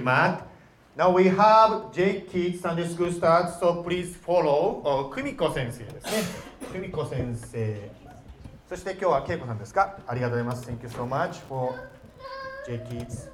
[0.00, 0.46] big mat.
[0.96, 4.80] Now we have J Kids Sunday School start, so please follow.
[4.82, 6.10] お久美子先生ですね。
[6.72, 7.90] 久美子先生。
[8.68, 9.98] そして今日は恵子さんですか？
[10.06, 10.68] ありがとうございます。
[10.68, 11.74] Thank you so much for
[12.66, 13.28] J Kids、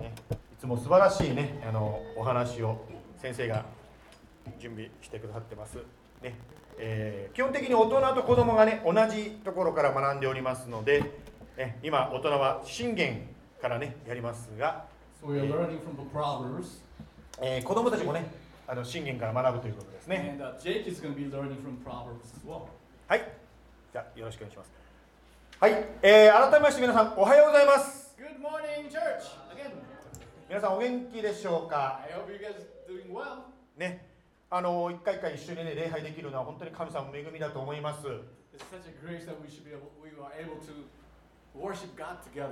[0.00, 0.14] ね。
[0.30, 2.84] いつも素晴らしいね、あのお話を
[3.18, 3.66] 先生が
[4.58, 5.76] 準備してくださってます。
[6.22, 6.34] ね
[6.78, 11.02] えー基本的に大人と子供がね、同じところから学んでおりますので、
[11.58, 13.28] え今、大人は信玄
[13.60, 14.90] からね、やりますが、
[15.22, 16.80] So we are learning from the Proverbs,
[17.40, 18.26] えー子供たちもね、
[18.66, 20.36] あの信玄から学ぶということですね。
[20.36, 22.62] and uh, Jake is going to be learning from Proverbs as well.
[23.06, 23.32] はい。
[23.92, 24.72] じゃあ、よろしくお願いします。
[25.60, 25.72] はい。
[26.02, 28.16] えー改めまして皆さん、おはようございます。
[28.18, 29.30] Good morning, church.
[29.54, 29.70] Again,
[30.48, 33.42] 皆さん、お元気でしょうか I hope you guys doing well.
[33.76, 34.04] ね。
[34.50, 38.08] あの、一回一回一緒にね、礼拝できるのは本当に神様の恵みだと思います。
[38.08, 41.01] It's such a grace that we should be able, we are able to.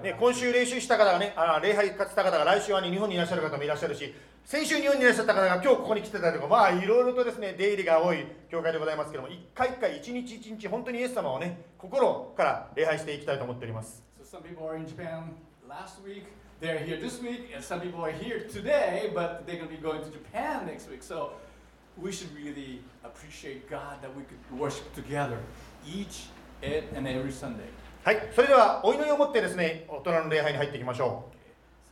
[0.02, 14.02] ね、今週練習した方がね、あ礼拝勝った方が来週は、ね、日本にいらっしゃる方もいらっしゃるし、先週日本にいらっしゃった方が今日ここに来てたりとか、まあいろいろとですね、出入りが多い教会でございますけども、一回一回、一日一日、本当にイエス様をね、心から礼拝していきたいと思っております。
[14.22, 15.34] So some people are in Japan
[15.66, 16.24] last week,
[16.60, 19.78] they're here this week, and some people are here today, but they're going to be
[19.78, 21.02] going to Japan next week.
[21.02, 21.32] So
[21.96, 25.38] we should really appreciate God that we could worship together
[25.86, 26.28] each
[26.62, 27.68] and every Sunday.
[28.02, 31.90] はい、それではお祈りをもってですね、大人の礼拝に入っていきましょう。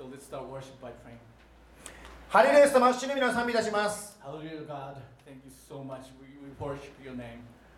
[2.31, 4.19] ハリ、let's start ルヤ様、主の皆さいたします。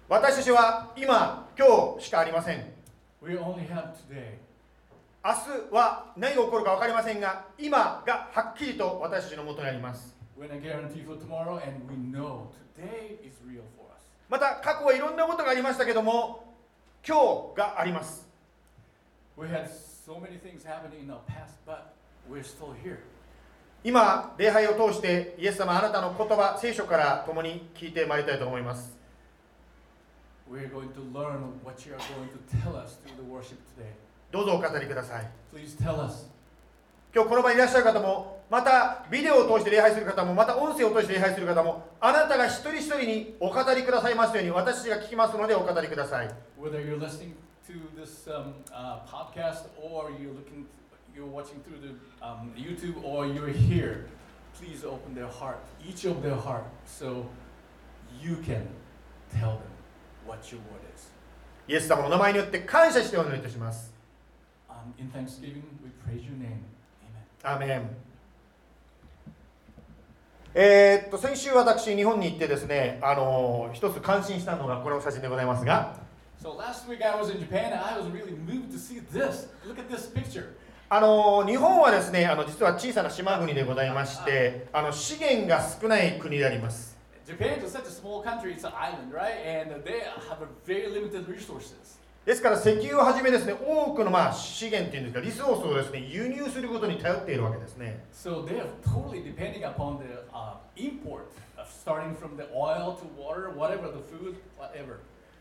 [0.09, 2.73] 私たちは今、今日しかありません。
[5.25, 10.15] 明日は何が起こるか分かりませんが、今がはっきりと私たちのもとにあります。
[14.29, 16.50] また、過去はいろんなことがありましたけども、
[17.07, 17.17] 今
[17.55, 18.27] 日があります。
[23.83, 28.95] 今、礼拝を通して、イエス様、あなたの言葉、聖書から共に聞いてまいりたいと思います。
[34.31, 35.31] どうぞお語りください。
[37.13, 46.29] 今日この場にいらっしゃる方も、またビデオを通して礼拝する方も、また音声を通して礼拝する方も、あなたが一人一人にお語りくださいますように、私が聞きますのでお語りください。
[46.61, 47.35] Whether you're listening
[47.67, 50.67] to this um, uh, podcast or you're looking,
[51.13, 51.95] you're watching through the
[52.25, 54.07] um, YouTube or you're here,
[54.55, 57.27] please open their heart, each of their heart, so
[58.23, 58.69] you can
[59.33, 59.73] tell them
[60.25, 61.11] what your word is.
[61.67, 63.93] イエス様の名前によって感謝してお祈りいたします。
[64.69, 66.80] Um, in thanksgiving, we praise your name.
[67.43, 67.81] アメ
[70.53, 75.97] え、っと先週私日本に行ってですねあの一つ感心したのがこの写真でございますが。
[80.91, 86.99] あの日本はですねあの実は小さな島国でございましてあの資源が少ない国であります。
[92.27, 98.05] ですから石油をはじめですね、多くのまあ資源っていうんですか、リソースをですね、輸入することに頼っているわけですね。
[98.13, 103.51] So they are totally depending upon the uh, import, uh, starting from the oil to water,
[103.57, 104.99] whatever, the food, whatever.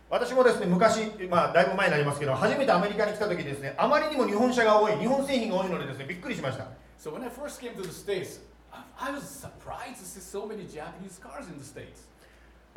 [0.09, 6.65] 私もですね、昔、まあだいぶ前になりますけど、初めてアメリカに来た時ですね、あまりにも日本車が多い、日本製品が多いのでですね、びっくりしました。
[6.97, 8.39] So when I first came to the States,
[8.71, 12.08] I was surprised to see so many Japanese cars in the States.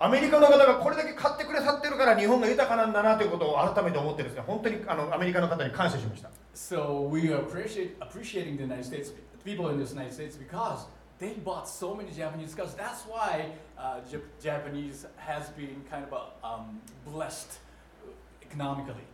[0.03, 6.29] アメリカの方がこれだけ買ってくださってるから日本が豊かなんだなということを改めて思ってですね、本当にあのアメリカの方に感謝しました。
[6.57, 9.13] So we are appreciate, appreciating the United States,
[9.45, 10.87] people in the United States because
[11.21, 12.75] they bought so many Japanese cars.
[12.75, 17.61] That's why uh, Jap- Japanese has been kind of a, um, blessed
[18.43, 19.07] economically.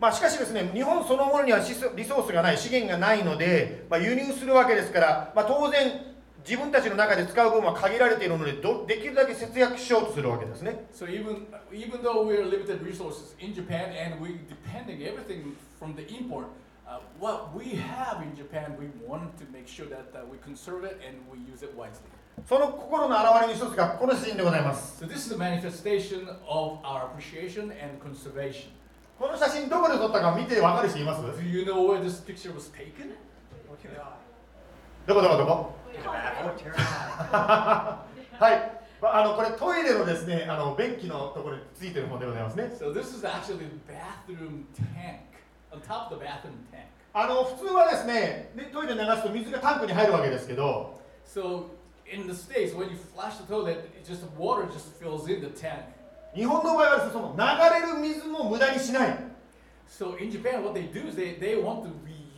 [0.00, 1.64] まあ、しかしですね、日本そのものにはリ
[2.04, 6.17] ソースがない、資源がないので、まあ、輸入するわけですから、まあ、当然、
[6.48, 10.86] 自分たちの中で使う分は限られているのでど、できるだけ節約しようとするわけですね。
[10.94, 16.46] So even even though we're limited resources in Japan and we're depending everything from the import,
[16.86, 20.84] uh, what we have in Japan, we want to make sure that uh, we conserve
[20.84, 22.08] it and we use it wisely.
[22.48, 25.04] その心の表れの一つがこの写真でございます。
[25.04, 28.70] So this is a manifestation of our appreciation and conservation.
[29.18, 33.12] この写真どこで撮ったか見てわかる人います Do you know where this picture was taken?
[35.08, 35.74] どこどこどこ
[36.04, 38.04] は
[38.40, 38.42] い。
[39.00, 45.20] まああのこれトイレのですねあの便器のところについてるものでございますね So this is actually the bathroom tank,
[45.72, 46.84] on top of the bathroom tank.
[47.14, 51.68] あの普通はですねでトイレ流すと水がタンクに入るわけですけど So
[52.04, 55.84] in the States, when you flush the toilet, just water just fills in the tank.
[56.34, 57.42] 日本の場合はその流
[57.86, 59.16] れる水も無駄にしない
[59.88, 61.88] So in Japan, what they do is they, they want to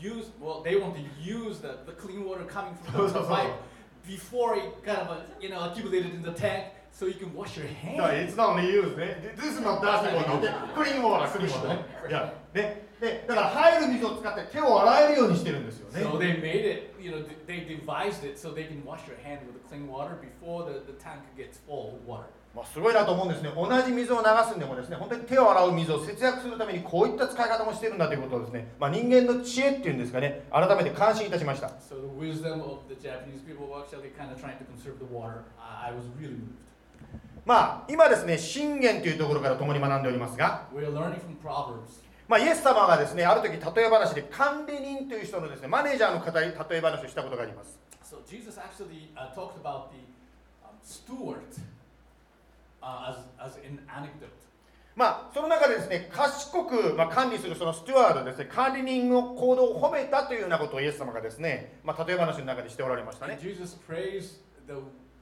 [0.02, 3.54] reuse, well, they want to use the, the clean water coming from the pipe
[4.08, 7.58] before it kind of, uh, you know, accumulated in the tank so you can wash
[7.58, 8.30] your だから hands.
[8.34, 16.96] It's not only used ね This is not dirty water クリーンウォータークリーンウォーターねいやねでだから入る水を使って手を洗えるようにしてるんですよね So they made it,
[17.02, 20.16] you know, they devised it so they can wash your hand with the clean water
[20.22, 22.30] before the, the tank gets full with water.
[22.55, 31.95] まあ、すごいなと思うんですね同じ水を流すんでもですね本当に手を洗う水を節約するためにこういった使い方もしてるんだということをですね、まあ、人間の知恵っていうんですかね改めて感心いたしました So
[36.19, 36.39] really.
[37.47, 40.67] まあ今ですね信玄というところから共に学んでおりますが.
[42.29, 48.17] まあ、イエス様がですねある時例え話で管理人という人のですねマネージャーの方に例え話をしたことがあります So
[54.97, 64.75] まあその中でですね賢く、まあ、管理するそのスチュワードですね管理人の行動を褒めたというようなことをイエス様がですね、まあ、例え話の中でしておられましたね And Jesus praised the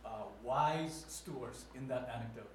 [0.04, 2.46] uh, wise stewards in that anecdote.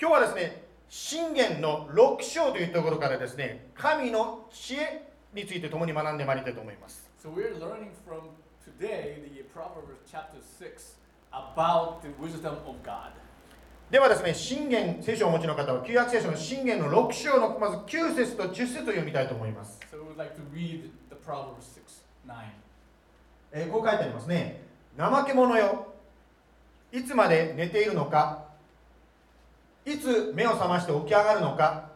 [0.00, 8.30] 今日はですね信玄の6章というところからですね神の知恵について共に学んでまいりたいと思います So we're learning from
[8.64, 10.94] today the Proverbs chapter 6
[11.32, 13.12] about the wisdom of God.
[13.90, 21.82] ではですね信玄聖書をお持ちの方は旧約聖書の信玄の6章のまず9節と10節を読みたいと思います So we would like to read the Proverbs 6
[22.28, 22.34] 9.
[23.52, 24.62] えーこう書いてありますね
[24.96, 25.88] 怠け者よ
[26.92, 28.44] いつまで寝ているのか
[29.84, 31.90] いつ目を覚まして起き上がるのか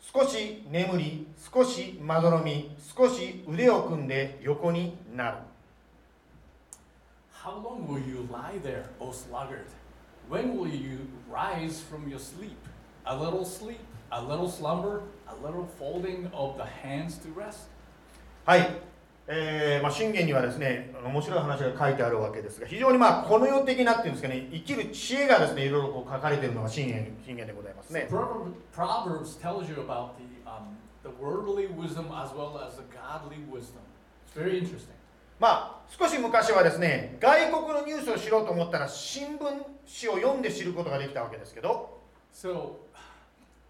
[0.00, 5.36] 少し眠り少しまどろみ少し腕を組んで横になる
[7.44, 9.64] How long will you lie there, O sluggard?
[10.29, 10.99] When will you
[11.29, 12.57] rise from your sleep?
[13.05, 13.79] A little sleep,
[14.11, 17.69] a little slumber, a little folding of the hands to rest.
[18.45, 18.67] はい、
[19.27, 32.77] えーまあ、信玄にはですね面白い話が書いてあるわけですが非常にまあこの世的なっていうんですかね生きる知恵がですねいろいろこう書かれているのが信玄信玄でございます So ね Proverbs, Proverbs tells you about the, um, the worldly wisdom as well as
[32.77, 33.81] the godly wisdom.
[34.25, 34.95] It's very interesting.
[35.42, 39.64] まあ少し昔はですね外国のニュースを知ろうと思ったら新聞紙を
[40.16, 42.00] 読んで知ることができたわけですけど
[42.32, 42.76] So,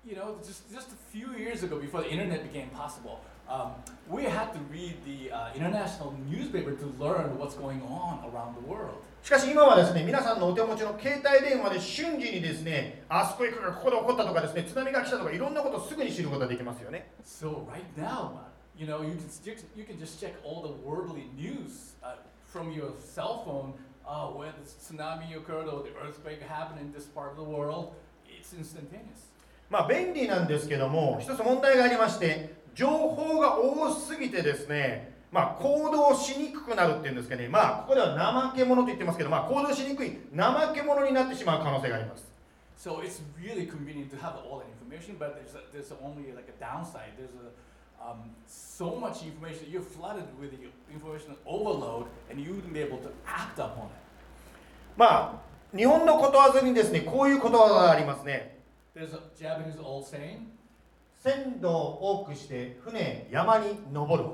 [0.06, 3.72] you know, just, just a few years ago, before the internet became possible, um,
[4.08, 8.68] we had to read the uh, international newspaper to learn what's going on around the
[8.68, 9.02] world.
[9.22, 20.34] しかし今はですね皆さんのお手持ちの携帯電話で瞬時にですねあそこ行くがここで起こったとかですね津波が来たとかいろんなことをすぐに知ることができますよね So right now, uh, you know, you can, you can- you can just check
[20.44, 22.16] all the worldly news uh,
[22.46, 23.74] from your cell phone
[24.06, 27.92] uh, where the tsunami occurred or the earthquake happened in this part of the world.
[28.26, 29.28] It's instantaneous.
[29.70, 38.12] まあ便利なんですけども一つ問題がありまして情報が多すぎてですねまあ行動しにくくなるっていうんですかねまあここでは
[38.52, 42.30] 怠け者と言ってますけどまあ行動しにくい怠け者になってしまう可能性があります
[42.76, 46.48] So it's really convenient to have all that information, but there's, a, there's only like
[46.50, 47.12] a downside.
[47.16, 47.48] There's a,
[48.06, 50.52] um, so much information, you're flooded with
[50.92, 54.02] information overload, and you wouldn't be able to act upon it.
[54.96, 55.40] ま
[55.72, 58.58] あ日本のことわざにですねこういうことわざがありますね
[58.94, 60.40] There's a Japanese old saying
[61.22, 64.28] 鮮度を多くして船山に登る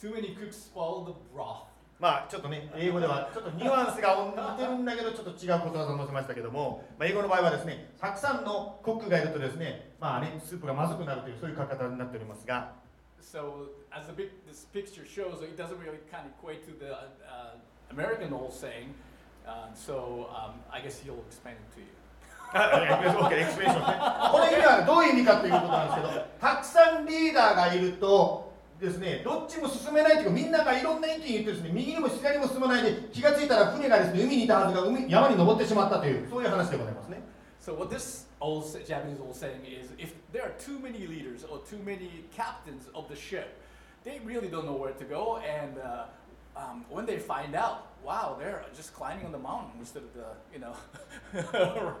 [0.00, 1.68] too many cooks spoil the broth.
[2.00, 4.16] まあちょっとね英語ではちょっとニュアンスが
[4.56, 12.72] 似てるんだけどちょっと違うことわざを載せましたけども、まあ、英語の場合はですねたくさんのコックがいるとですねまあねスープがまずくなるというそういう書き方になっておりますが
[13.20, 16.94] So as the big, this picture shows, it doesn't really kind of equate to the
[16.94, 17.56] uh,
[17.90, 18.94] American old saying.
[19.46, 21.86] Uh, so um, I guess he'll explain it to you.
[22.52, 22.58] こ
[24.38, 37.20] の意味はどういう意味かということなんですけどたくさんリーダーがいるとですねどっちも進めないというかみんながいろんな意見言ってですね右にも左にも進まないで気がついたら船がですね海にいたはずが海山に登ってしまったというそういう話でございますね
[37.68, 41.44] So what this old sa- Japanese old saying is, if there are too many leaders
[41.44, 43.60] or too many captains of the ship,
[44.04, 45.36] they really don't know where to go.
[45.36, 46.04] And uh,
[46.56, 50.28] um, when they find out, wow, they're just climbing on the mountain instead of the,
[50.50, 50.72] you know,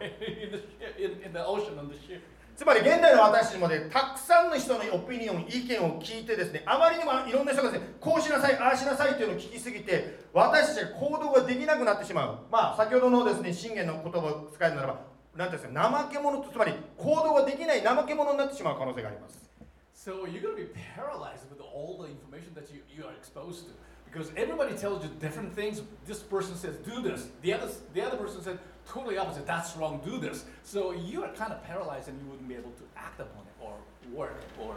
[0.00, 2.22] right in the ship, in, in the ocean on the ship.
[2.56, 19.48] つまり現代の私たちもねたくさんの人のオピニオン意見を聞いてですねあまりにもいろんな人がですねこうしなさいああしなさいというのを聞きすぎて私たちが行動ができなくなってしまうまあ先ほどのですね信玄の言葉を使えるならば何ていうんですか怠け者とつまり行動ができない怠け者になってしまう可能性があります
[19.94, 23.66] So you're going to be paralyzed with all the information that you, you are exposed
[23.66, 23.72] to.
[24.10, 25.82] Because everybody tells you different things.
[26.06, 27.28] This person says, do this.
[27.42, 29.44] The other, the other person said, totally opposite.
[29.44, 30.44] That's wrong, do this.
[30.62, 33.54] So you are kind of paralyzed and you wouldn't be able to act upon it
[33.60, 33.74] or
[34.14, 34.76] work or,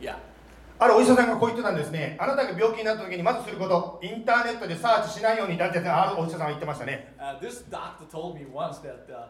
[0.00, 0.16] yeah.
[0.78, 2.16] あるお医者さんがこう言ってたんですね。
[2.18, 7.12] あなたが病気になった時にまずすること、インターネットでサーチしないようにだってあるお医者さんは言ってましたね。
[7.18, 9.28] Uh, this doctor told me once that uh, uh,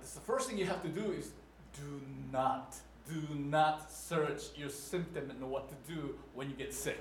[0.00, 1.32] this, the first thing you have to do is
[1.74, 2.00] do
[2.32, 2.76] not,
[3.08, 6.96] do not search your symptom and know what to do when you get sick.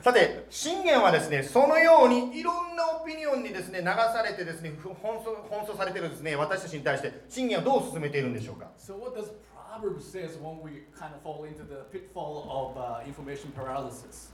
[0.00, 8.70] さて、信玄はですね、そのようにいろんなオピニオンにですね、流されてですね、ふ奔走奔走されてるですね、私たちに対して、信玄はどう進めているんでしょうか。
[8.78, 9.30] So what does
[9.78, 14.30] Proverbs says when we kind of fall into the pitfall of uh, information paralysis?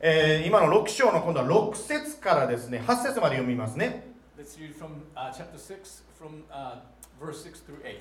[0.00, 4.08] えー今の6章の今度は6節からですね、8節まで読みますね。
[4.38, 6.80] Let's read from uh, chapter 6, from uh,
[7.20, 8.00] verse 6 through 8.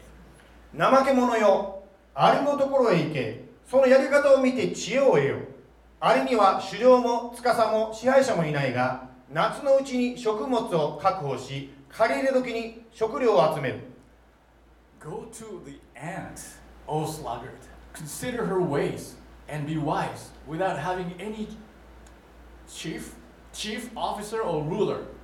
[0.73, 1.83] 怠け者よ、
[2.15, 5.37] アリのところへ行け、そのやり方を見て知恵を得よ。
[5.99, 13.79] アリには狩猟も司も支配者もいないが、夏のうちに食物を確保し、借り入れ時に食料を集める。
[14.99, 16.57] Go to the ant,
[16.87, 17.51] O sluggard.
[17.93, 19.15] Consider her ways
[19.47, 21.47] and be wise without having any
[22.67, 23.13] chief,
[23.53, 25.16] chief officer or ruler.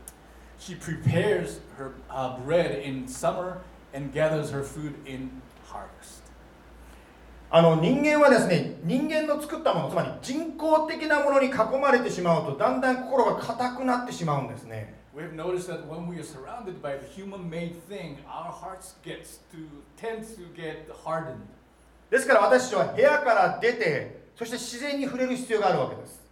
[7.50, 11.52] あの人間はですね人間の作ったものつまり人工的なものに囲
[11.82, 14.96] まれてしまうとだんだん心が硬くなってしまうんですね。
[22.10, 26.24] ですから私たちは部屋から出てそして自然に触れる必要があるわけです。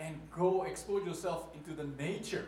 [0.00, 2.44] And go expose yourself into the nature.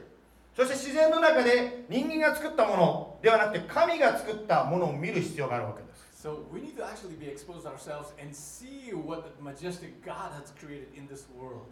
[0.55, 10.33] そして自然の中で人間が作ったものではなくて神が作ったものを見る必要があるわけです So we need to actually be exposed ourselves and see what the majestic God
[10.33, 11.63] has created in this world.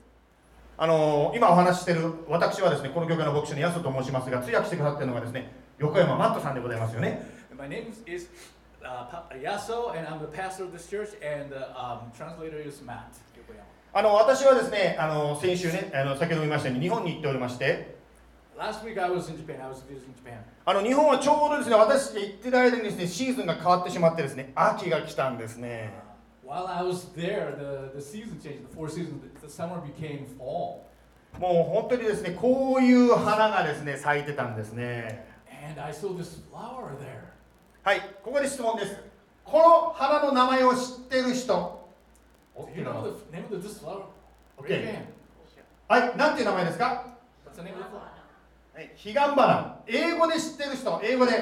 [0.78, 8.28] あの今お話ししている私はですねこの教会の牧師の安と申しますが通訳してくださっているのがですね横山マットさんでございますよね my name is
[8.84, 13.14] uh, Yaso, and I'm the pastor of this church, and the um, translator is Matt.
[13.96, 17.96] あの私はですね、あの先週ね、あの先ほど言いましたように、日本に行っておりまして、
[20.66, 25.94] あの日本はちょうどですね、私が行ってる間にですね、シーズンが変わってしまってですね、秋が来たんですね。
[31.38, 35.26] もう本当にですね、こういう花がですね、咲いてたんですね。
[37.82, 38.94] はい、ここで質問です。
[39.42, 41.75] この花の名前を知ってる人、
[42.74, 44.06] you know the name of this flower?
[44.58, 44.68] Okay.
[44.68, 45.06] Raise your hand.
[45.88, 46.84] はいなんていう名前ですか?
[46.86, 48.82] は？
[48.82, 51.00] い彼岸花英語で知ってる人？
[51.04, 51.32] 英語で。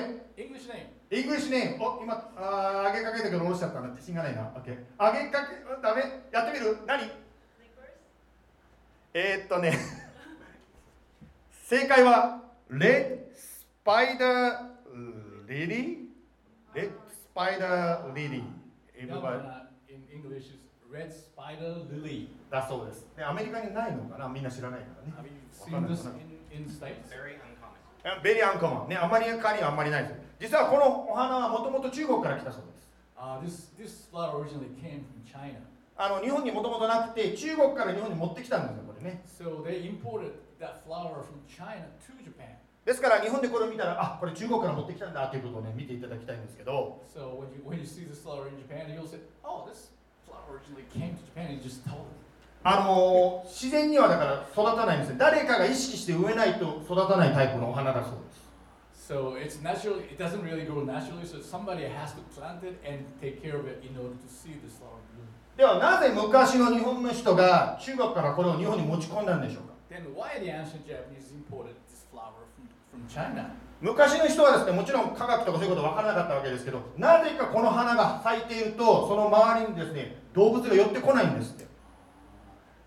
[1.10, 1.80] English name.
[1.80, 4.42] お今あー上げかけたけど下ろしちゃったな自信がないな。
[4.42, 4.66] OK
[4.98, 6.02] 上げかけうんダメ？
[6.32, 6.76] やってみる？
[6.86, 7.10] 何？
[9.14, 9.78] えー、っとね。
[11.66, 18.44] 正解はレッスパイダーリリーレッスパイダーリリー
[19.08, 20.58] Everybody- in English
[20.94, 23.08] Red Spider リだそうです。
[23.18, 24.28] アメリカにないのかな？
[24.28, 25.12] みんな知らないからね。
[28.22, 29.02] ベリアンコマン。
[29.02, 30.14] アメリカにはあんまりないです。
[30.38, 32.86] 実はこのお花はもともと中国から来たそうです。
[36.22, 39.22] 日本にもともとなくて、中国から日本に持ってきたんですよ、これね。
[42.84, 47.02] ですから日本でこれを見たら、あこれ中国から持ってきたんだということを、ね、見ていただきたいんですけど。
[52.66, 58.44] あのー自然にはだから育たないんですよ誰かが意識して植えないと育たないタイプのお花だそうです
[59.06, 61.26] So it's naturally, it doesn't really grow naturally.
[61.26, 64.56] So somebody has to plant it and take care of it in order to see
[64.64, 65.28] this flower bloom.
[65.58, 73.50] ではなぜ昔の日本の人が中国からこれを日本に持ち込んだんでしょうか Then why the ancient Japanese imported this flower from, from China?
[73.84, 81.64] 昔の人はですねもちろん科学とかそういうこと分からなかったわけですけどなぜかこの花が咲いているとその周りにですね動物が寄ってこないんですって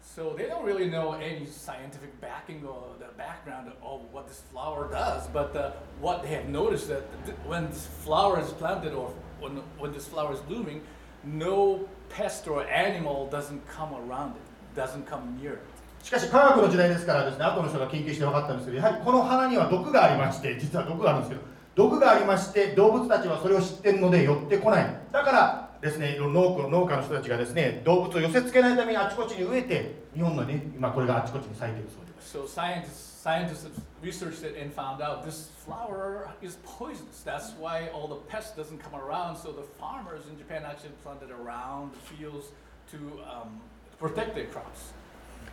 [0.01, 4.89] So they don't really know any scientific backing or the background of what this flower
[4.91, 9.13] does, but uh, what they have noticed that th- when this flower is planted or
[9.39, 10.81] when, when this flower is blooming,
[11.23, 14.41] no pest or animal doesn't come around it,
[14.75, 15.76] doesn't come near it.
[16.03, 21.41] しかし科学の時代ですからですね後の人が研究して分かったんですけどやはりこの花には毒がありまして実は毒があるんですけど
[21.75, 37.21] 毒がありまして動物たちはそれを知ってるので寄ってこないだからですね農家農家の人たちがですね動物を寄せつけないためにあちこちに植えて日本のね今これがあちこちに咲いているそうです So scientists, scientists have researched it and found out this flower is poisonous.
[37.23, 39.37] That's why all the pest doesn't come around.
[39.37, 42.47] So the farmers in Japan actually planted around the fields
[42.91, 42.97] to
[43.31, 43.61] um,
[43.97, 44.91] protect their crops.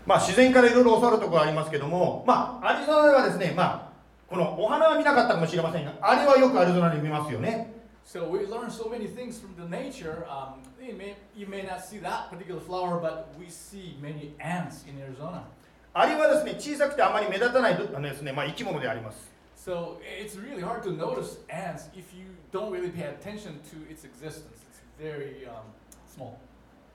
[0.06, 3.92] まあ自然からいろいろ教わるところありますけどもまあアリゾナではですねまあ
[4.28, 7.72] このお花は見なかったかもしれませんがアリはよくアリゾナで見ますよね
[8.04, 10.26] So we learn so many things from the nature.
[10.28, 14.84] Um, you, may, you may not see that particular flower, but we see many ants
[14.86, 15.44] in Arizona.
[15.94, 23.88] アリはですね小さくてあまり目立たないあのですね、まあ、生き物であります So it's really hard to notice ants if you don't really pay attention to
[23.88, 24.60] its existence.
[24.68, 25.64] It's very um,
[26.06, 26.34] small.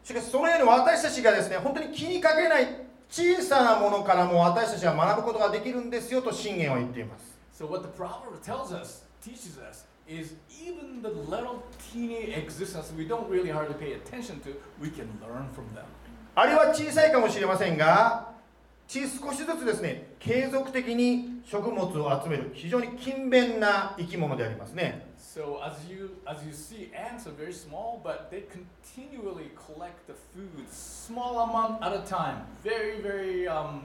[0.03, 2.67] しかしそのように私たちがですね本当に気にかけない
[3.09, 13.05] 小さなものからも私たちは学ぶことができるんですよと信玄は言っています So what the proverb tells us, teaches us, is even the little teeny existence we
[13.05, 15.83] don't really hardly pay attention to, we can learn from them.
[16.35, 18.28] アリは小さいかもしれませんがち
[18.89, 30.13] 少しずつですね継続的に食物を集める非常に勤勉な生き物でありますね So as you as you see, ants are very small, but they continually collect the
[30.33, 32.41] food, small amount at a time.
[32.63, 33.81] Very, very um,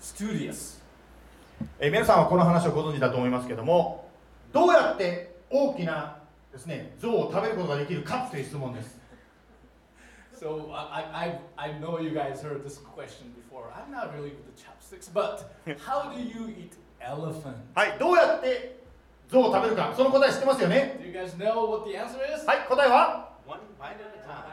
[0.00, 0.80] studious.
[1.78, 4.10] えー皆さんはこの話をご存知だと思いますけども
[4.52, 6.16] どうやって大きな
[6.52, 8.98] ですね象を食べることができるかという質問です
[10.33, 13.65] So I, I, I know you guys heard this question before.
[13.75, 15.51] I'm not really with the chopsticks, but
[15.85, 17.57] how do you eat elephant?
[17.75, 18.79] はいどうやって
[19.29, 22.45] 象を食べるかその答え知ってますよね Do you guys know what the answer is?
[22.45, 24.52] はい答えは One bite at a time.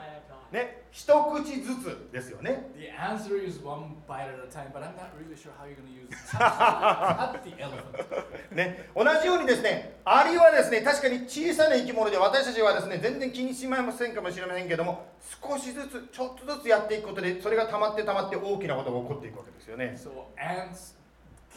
[0.52, 5.66] ね一口ずつですよね The answer is one bite at a time, but I'm not really sure how
[5.66, 8.56] you're going to use cut the elephant.
[8.56, 15.06] ね、同じようにですね、アリはですね、確かに小さな生き物で、私たちはですね、全然気にしませんかもしれませんけども、
[15.42, 19.96] 少しずつ、ちょっとずつやっていくことで、それが溜まって溜まって大きなことが起こっていくわけですよね。
[19.98, 20.96] So ants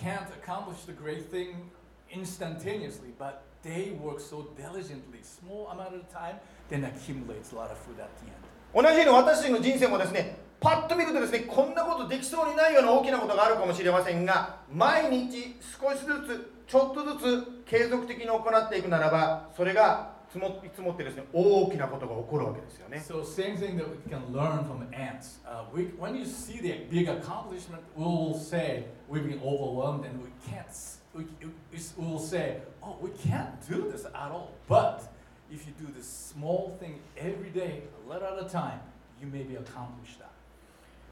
[0.00, 1.70] can't accomplish the great thing
[2.10, 7.78] instantaneously, but they work so diligently, small amount of time, then accumulates a lot of
[7.78, 8.43] food at the end.
[8.74, 23.04] 同じように私たちの人生もですね、パッと見るとですね、こんなことできそうにないような大きなことがあるかもしれませんが、毎日少しずつ、ちょっとずつ継続的に行っていくならば、それが積も積もってですね、大きなことが起こるわけですよね。
[23.06, 25.38] So same thing that we can learn from ants.
[25.46, 30.20] Uh, we, when you see the big accomplishment, we will say we've been overwhelmed and
[30.20, 30.66] we can't.
[31.14, 31.24] We,
[31.70, 34.50] we will say, oh, we can't do this at all.
[34.66, 35.04] But
[35.50, 38.80] if you do this small thing every day, a little at a time,
[39.20, 40.30] you maybe accomplish that.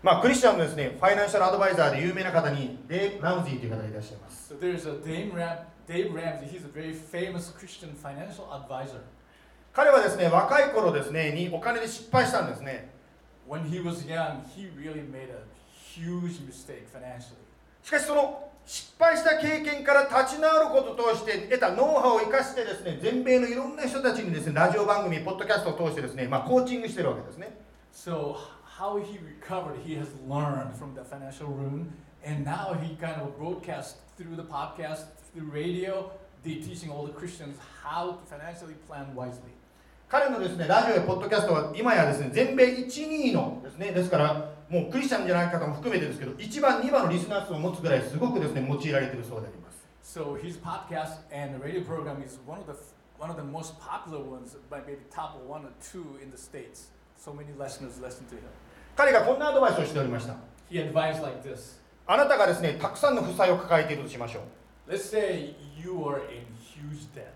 [0.03, 4.53] まあ、クリスチャンのですね、ファイナンシャルアドバイザーで有名な方に、デーブ・ラムジーという方がいらっしゃいます。
[4.53, 6.49] So there's a Dave, Ram, Dave Ramsey.
[6.49, 9.01] He's a very famous Christian financial advisor.
[9.73, 12.91] 彼はですね、若い頃ですね、にお金で失敗したんですね。
[13.49, 15.45] When he was young, he really made a
[15.95, 17.37] huge mistake financially.
[17.83, 27.59] しかしその失敗した経験から立ち直ることを通して得たノウハウを生かしてですね、全米のいろんな人たちにですね、ラジオ番組、ポッドキャストを通してですね、まあ、コーチングしてるわけですね。
[27.93, 28.37] So
[28.79, 31.91] how he recovered, he has learned from the financial ruin,
[32.25, 36.11] and now he kind of broadcasts through the podcast, through radio,
[36.45, 39.53] they teaching all the Christians how to financially plan wisely.
[40.09, 49.87] 彼のですね、ラジオやポッドキャストは今やですね、全米1、2位のですね、ですから、もうクリスチャンじゃない方も含めてですけど、1番、2番のリスナー数を持つぐらい、すごくですね、用いられているそうであります。
[50.03, 52.73] So his podcast and radio program is one of the
[53.19, 56.89] one of the most popular ones, by maybe top one or two in the states.
[57.21, 58.49] So many listeners listen to him.
[58.97, 60.37] 彼がこんなアドバイスをしておりました。
[60.71, 61.79] He advised like this.
[62.07, 64.41] あなたがですね、たくさんの負債を抱えているとしましょ
[64.89, 64.91] う。
[64.91, 67.32] Let's say you are in huge debt.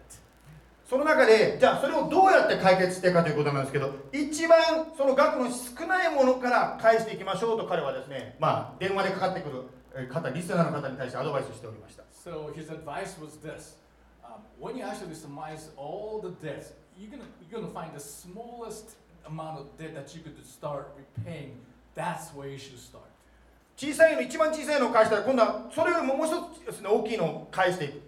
[0.89, 9.63] その中で、じゃあそれをどうやって解決していくかということなんですけど、一番その額の少ないものから返していきましょうと彼はですね、まあ、電話でかかってくる
[9.99, 12.05] えー方、リスナーの方に対してアドバイスをしておりました。
[12.13, 13.77] So his advice was this:
[14.23, 18.97] um, when you actually surmise all the debts, you're gonna you're gonna find the smallest
[19.27, 21.53] amount of debt that you could start repaying.
[21.95, 23.09] That's where you should start.
[23.77, 28.03] 小さいの、一番小さいのを返したら、今度はそれよりももう一つですね、大きいのを返していく。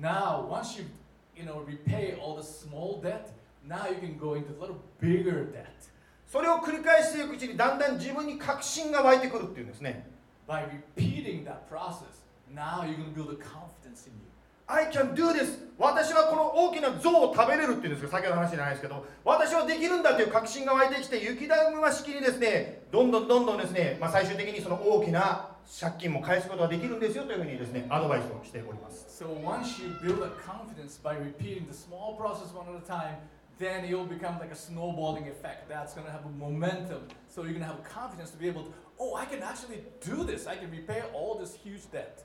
[0.00, 0.86] Now, once you
[1.36, 3.32] you know repay all the small debt,
[3.66, 5.90] now you can go into a little bigger debt.
[6.26, 10.08] それを繰り返していくうちに、だんだん自分に確信が湧いてくるっていうんですね。
[10.48, 10.66] By
[10.96, 14.24] repeating that process, now you're gonna build a confidence in you.
[14.66, 25.48] I can do this 私はこの大きな像を食べれるっていうんですけど先ほどの話じゃないですけど私はできるんだという確信が湧いてきて雪だるま式にですねどんどんどんどんですね、まあ、最終的にその大きな
[25.80, 33.16] 借金も返すことができるんですよというふうにですねアドバイスをしております So once you build that confidence by repeating the small process one at a time,
[33.58, 35.68] then it will become like a snowballing effect.
[35.68, 37.06] That's going to have a momentum.
[37.28, 40.24] So you're going to have confidence to be able to, oh, I can actually do
[40.24, 40.46] this.
[40.48, 42.24] I can repay all this huge debt.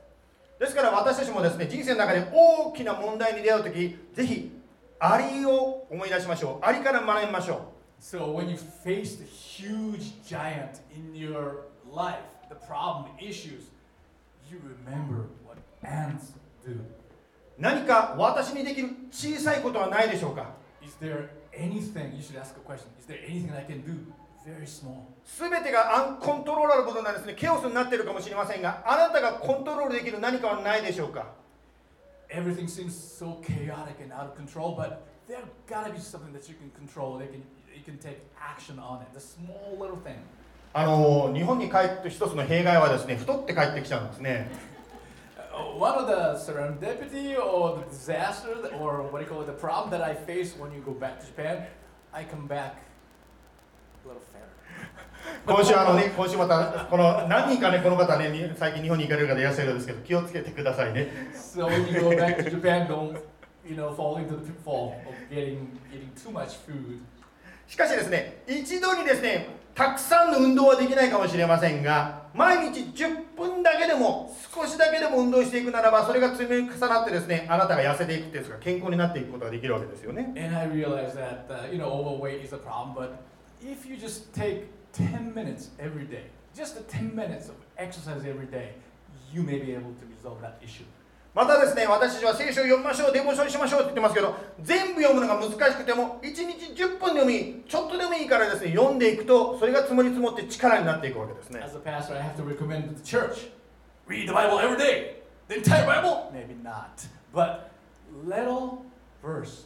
[0.60, 4.52] ですから私たちもですね人生の中で大きな問題に出会う時ぜひ
[4.99, 7.60] アリを思い出しましょうアリから学びましょう
[8.02, 12.17] So when you face the huge giant in your life,
[12.49, 13.69] the problem, issues,
[14.49, 16.33] you remember what ants
[16.65, 16.79] do.
[17.57, 23.97] 何か私にできる小さいことはないでしょうか Is there anything, you should ask a question, is there anything I can do
[24.45, 25.03] very small?
[25.25, 31.27] 全てがアンコントローラブルなんですねケオスになっているかもしれませんがあなたがコントロールできる何かはないでしょうか
[32.31, 36.53] Everything seems so chaotic and out of control, but there gotta be something that you
[36.53, 37.17] can control.
[37.17, 37.43] They can,
[37.75, 39.07] you can take action on it.
[39.15, 40.21] The small little thing.
[40.71, 44.49] あの日本に帰って一つの弊害はですね太って帰ってきちゃうんですね
[45.60, 49.51] Uh, One of the serendipity or the disaster or what do you call it, the
[49.51, 51.65] problem that I face when you go back to Japan,
[52.13, 52.77] I come back
[54.05, 54.45] a little fatter.
[55.45, 63.19] 今週あのね今週またこの何人かねこの方ねに最近日本に行かれる方いらっしゃるんですけど気をつけてくださいね So when you go back to Japan, don't
[63.67, 66.99] you know fall into the pitfall of getting eating too much food.
[67.67, 83.12] しかしですね一度にですねたくさんの運動はできないかもしれませんが毎日10分だけでも少しだけでも運動していくならばそれが積み重なってですねあなたが痩せていくっていうんですか健康になっていくことができるわけですよね And I realize that uh, you know overweight is a problem, but
[83.62, 88.47] if you just take 10 minutes every day, just the 10 minutes of exercise every
[88.47, 88.73] day,
[89.32, 90.84] you may be able to resolve that issue.
[91.35, 103.49] またですね私たちは聖書を読みましょうデボーションしましょうって言ってますけど全部読むのが難しくても1日10分でもいいちょっとでもいいからですね読んでいくとそれが積もり積もって力になっていくわけですね As a pastor, I have to recommend to the church
[104.07, 105.17] read the Bible every day.
[105.47, 106.31] The entire Bible?
[106.33, 107.05] Maybe not.
[107.33, 107.69] But
[108.25, 108.85] little
[109.23, 109.65] verse,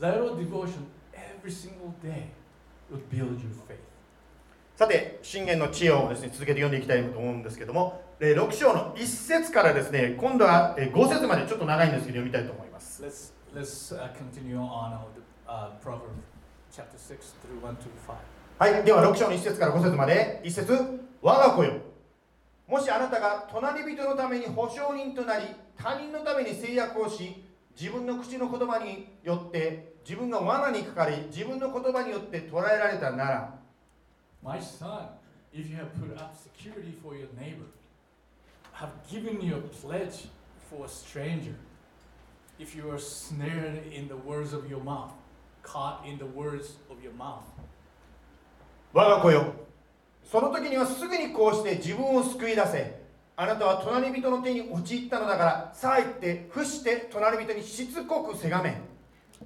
[0.00, 2.30] little devotion every single day
[2.90, 3.78] will build your faith.
[4.74, 13.02] さて信玄の知恵をですね続けて読んでいきたいと思うんですけどもえー6章の1節からですね今度はえー5節までちょっと長いんですけど読みたいと思います。
[13.02, 16.22] Let's let's uh, continue on with the, uh, Proverbs
[16.70, 18.14] chapter six through one to five.
[18.60, 20.72] はいでは6章の1節から5節まで1節
[21.20, 21.72] 我が子よ。
[22.68, 27.42] もしあなたが隣人のために保証人となり他人のために制約をし
[27.76, 33.58] 自分の口の言葉によって自分が罠にかかり自分の言葉によって捉えられたなら。
[34.44, 35.08] My son,
[35.52, 37.66] if you have put up security for your neighbor,
[38.72, 40.26] have given you a pledge
[40.70, 41.54] for a stranger,
[42.58, 45.12] if you are snared in the words of your mouth,
[45.62, 47.44] caught in the words of your mouth,
[48.92, 49.54] 我が子よ
[50.24, 53.00] その時にはすぐにこうして自分を救い出せ
[53.36, 58.76] あなたは隣人の手に陥ったのだからさあ行って伏して隣人にしつこくせがめ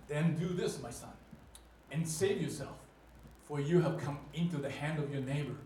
[0.08, 1.10] then do this, my son,
[1.90, 2.76] and save yourself,
[3.44, 5.56] for you have come into the hand of your neighbor.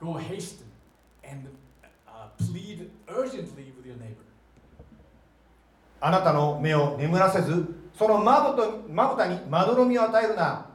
[0.00, 0.66] Go hasten
[1.24, 1.50] and uh,
[2.38, 4.24] plead urgently with your neighbor.
[6.00, 10.66] あなたの目を眠らせずそのまぶとまぶたにまどろみを与えるな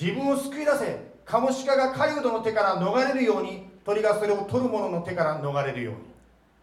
[0.00, 6.08] 自分を救い出せカモシカが狩人の手から逃れるように鳥がそれを取る者の手から逃れるように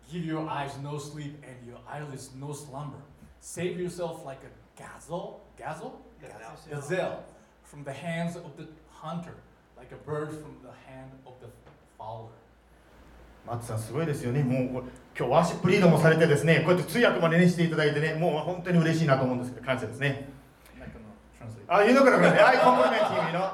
[0.07, 2.99] Give your eyes no sleep and your eyelids no slumber.
[3.41, 6.79] Save yourself like a gazelle, gazelle, Gazelle.
[6.79, 7.23] gazelle
[7.63, 9.33] from the hands of the hunter,
[9.75, 11.47] like a bird from the hand of the
[11.97, 12.29] fowler.
[13.45, 14.83] マッツさんすごいですよねもう
[15.17, 20.29] 今日ワーシップリードもされてですねこうやって通訳までねしていただいてねもう本当に嬉しいなと思うんですけど感謝ですね
[21.41, 21.47] I'm.
[21.67, 23.51] あ、言うのからね、I compliment him, you know.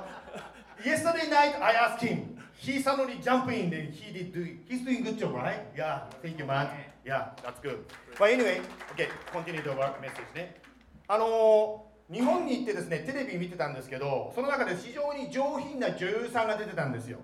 [0.83, 2.37] Yesterday night, I asked him.
[2.55, 5.61] He suddenly jumped in and he did do He's doing good job, right?
[5.75, 6.67] Yeah, thank you, man.
[7.05, 7.85] Yeah, that's good.
[8.19, 10.61] But anyway, okay, continue the work message ね。
[11.07, 17.19] あのー、日本に行ってですね、テレビ見てたんですけど、その中で非常に上品な女優さんが出てたんですよ。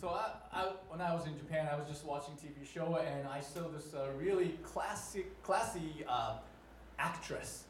[0.00, 3.28] So I, I, when I was in Japan, I was just watching TV show and
[3.28, 6.38] I saw this uh, really classic, classy uh,
[6.98, 7.66] actress.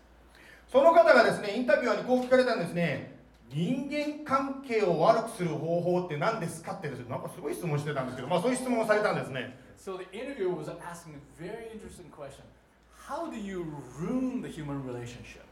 [0.71, 3.19] その方がですね、インタビュアーにこう聞かれたんですね。
[3.51, 9.55] 人間関係を悪くする方法って何ですかってですね、なんかすごい質問してたんですけど、まあそういう質問をされたんですね。
[9.77, 12.45] So the interviewer was asking a very interesting question.
[12.97, 13.67] How do you
[14.01, 15.45] ruin the human relationship?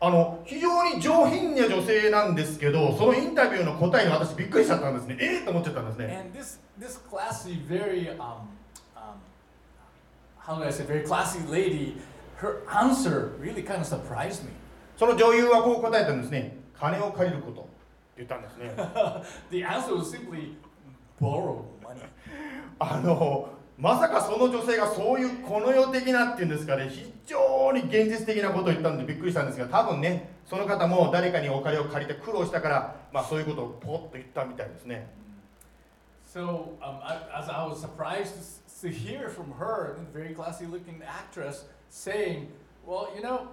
[0.00, 5.16] あの非常に上品な女性なんですけど、そのインタビューの答えに私びっくりしちゃったんですね。
[5.20, 6.16] えー、と思っちゃったんですね。
[6.20, 8.48] And this this classy, very um,
[8.96, 9.16] um,
[10.38, 11.96] how do I say, very classy lady,
[12.36, 14.50] her answer really kind of surprised me.
[14.96, 17.70] その女優はこう答えたんですね金を借りることって
[18.18, 18.72] 言ったんですね
[19.50, 20.54] the answer was simply
[21.20, 22.04] borrow money.
[22.78, 35.06] あのまさかその女性がそういうこの世的なっていうんですかね非常に現実的なことを言ったんでびっくりしたんですが多分ねその方も誰かにお金を借りて苦労したから、まあ、そういうことをポッと言ったみたいですね
[36.34, 38.34] So, um, I, as I was surprised
[38.80, 42.48] to, hear from her, a very classy looking actress, saying,
[42.84, 43.46] Well, you know,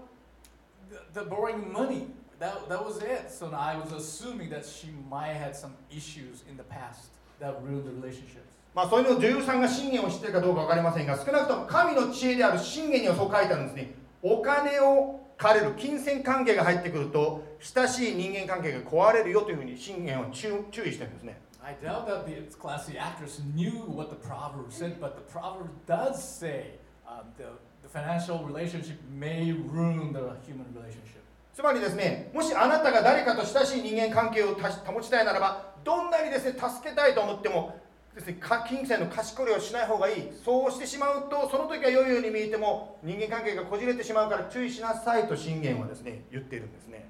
[0.89, 2.07] the, the borrowing money,
[2.39, 3.29] that, that was it.
[3.29, 7.61] So I was assuming that she might have had some issues in the past that
[7.61, 8.50] ruined the relationship.
[8.73, 25.69] まあそういうのを女優さんが信玄を知ってるかどうか分かりませんが少なくとも神の知恵である信玄にはそう書いてあるんですねお金を借りる金銭関係が入ってくると親しい人間関係が壊れるよというふうに信玄は注注意してるんですね I doubt that the classy actress knew what the proverb said, but the proverb
[25.85, 27.45] does say um, the,
[27.83, 31.21] the financial relationship may ruin the human relationship.
[31.53, 37.79] つまりですねもしあなたが誰かと親しい人間関係を保ちたいならばどんなにですね助けたいと思っても
[38.15, 47.07] ですねか金銭の貸し借りをしない方がいいそうしてしまうとその時は良いように見えても人間関係がこじれてしまうから注意しなさいと信玄はですね言っているんですね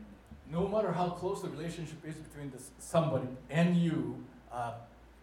[0.51, 4.17] No matter how close the relationship is between this, somebody and you,
[4.51, 4.73] uh,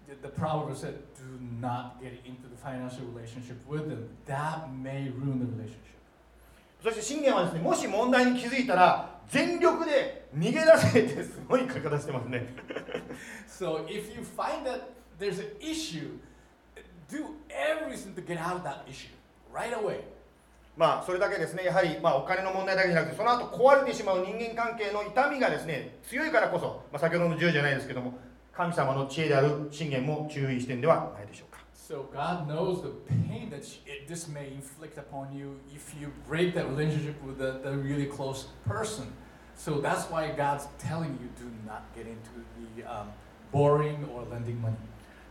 [0.08, 4.08] the, the proverb said, do not get into the financial relationship with them.
[4.24, 5.84] That may ruin the relationship.
[6.82, 12.54] そして信玄はですねもし問題に気づいたら全力で逃げ出せってすごい書き方してますね
[13.48, 14.80] So if you find that
[15.18, 16.18] there's an issue,
[17.08, 19.14] do everything to get out of that issue
[19.52, 20.00] right away.
[20.76, 28.16] まあそれだけですねやはりまあお金の問題だけじゃなくてその後壊れてしまう人間関係の痛みがですね強いからこそ、まあ、先ほどの10じゃないですけども
[28.52, 33.64] 神様の知恵である信玄も注意してんではないでしょうか So God knows the pain that
[34.06, 38.48] this may inflict upon you if you break that relationship with the, the really close
[38.66, 39.06] person.
[39.56, 42.44] So that's why God's telling you do not get into
[42.76, 43.08] the um,
[43.50, 44.76] borrowing or lending money.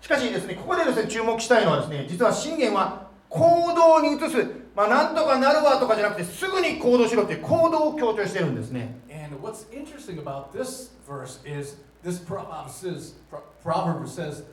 [0.07, 4.37] しかしですねここでですね注目したいのはですね実は信玄は行動に移す
[4.73, 14.43] まあなんとかなるわとかじゃなくてすぐに行動しろっていう行動を強調してるんですね And what's interesting about this verse is this proverb says, pro- proverb says,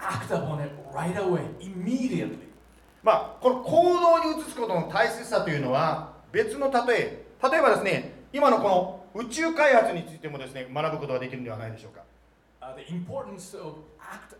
[0.00, 2.38] act upon it right away, immediately.
[3.02, 12.00] まあこの行動に移すことの大切さというのは別の例え例えばですね今のこの宇宙開発についてもですね学ぶことができるんではないでしょうか
[12.62, 14.36] Uh, the importance of act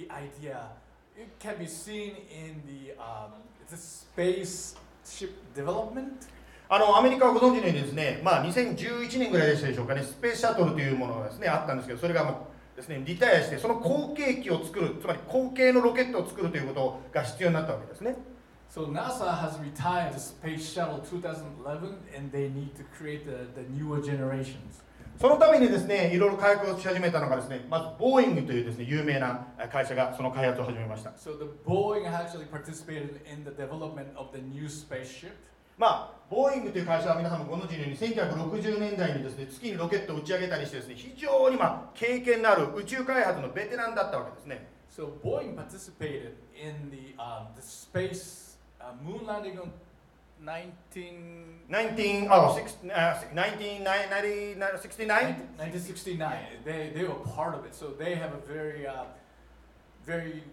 [0.00, 0.68] the idea
[1.16, 3.32] it can be seen in the um,
[3.68, 6.28] the spaceship development
[6.68, 18.16] あのアメリカはご存知のようにですね、まあ、2011年ぐらいでしたでしょうかねスペースシャトルというものがですねあったんですけどそれがもうですねリタイアしてその後継機を作るつまり後継のロケットを作るということが必要になったわけですね
[18.72, 23.66] so nasa has retired the space shuttle 2011 and they need to create the, the
[23.76, 24.84] newer generations
[25.20, 31.10] そのためにですねいろいろ開発をし始めたのがですねまずボーイングというですね有名な会社がその開発を始めました。
[31.10, 35.32] So the boeing actually participated in the development of the new spaceship.
[35.76, 44.70] まあボーイングという会社は皆さんもご存知のように1960年代にですね月にロケットを打ち上げたりしてですね非常にまあ経験のある宇宙開発のベテランだったわけですね。
[44.90, 49.68] So Boeing participated in the um, the space uh, moon landing on
[50.41, 55.25] 19, 19, oh, six, uh, 1969
[55.57, 56.37] 1969.
[56.63, 59.05] They, they were part of it, so they have a very uh,
[60.05, 60.43] very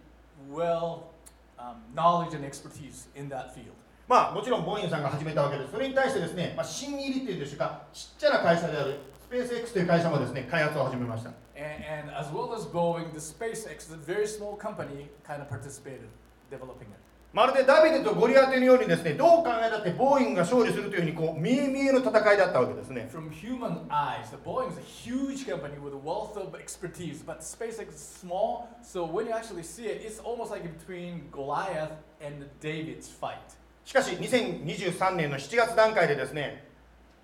[0.48, 1.10] well
[1.58, 3.76] um, knowledge and expertise in that field.
[4.08, 15.08] まあもちろんボーイングさんが始めたわけですそれに対してですね、まあ、新入りっていうんでしょうかちっちゃな会社であるスペース X という会社もですね開発を始めました And, and as well as Boeing, the SpaceX, the very small company,
[15.22, 16.08] kind of participated
[16.50, 16.98] developing it.
[17.37, 27.23] まるでダビデとゴリアテのようにですねどう考えたってボーイングが勝利するというふうにこう見え見えの戦いだったわけですね From human eyes, the Boeing is a huge company with a wealth of expertise,
[27.23, 31.91] but SpaceX is small, so when you actually see it, it's almost like between Goliath
[32.19, 33.37] and David's fight.
[33.85, 36.67] しかし2023年の7月段階でですね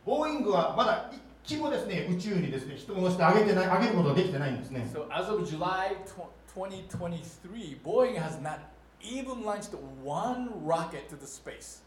[0.06, 1.10] ボーイングはまだ
[1.44, 8.60] 一機もですね宇宙にですね人を乗せて上げてない上げることができてないんですね So as of July tw- 2023, Boeing has not
[9.04, 11.84] even launched one rocket to the space.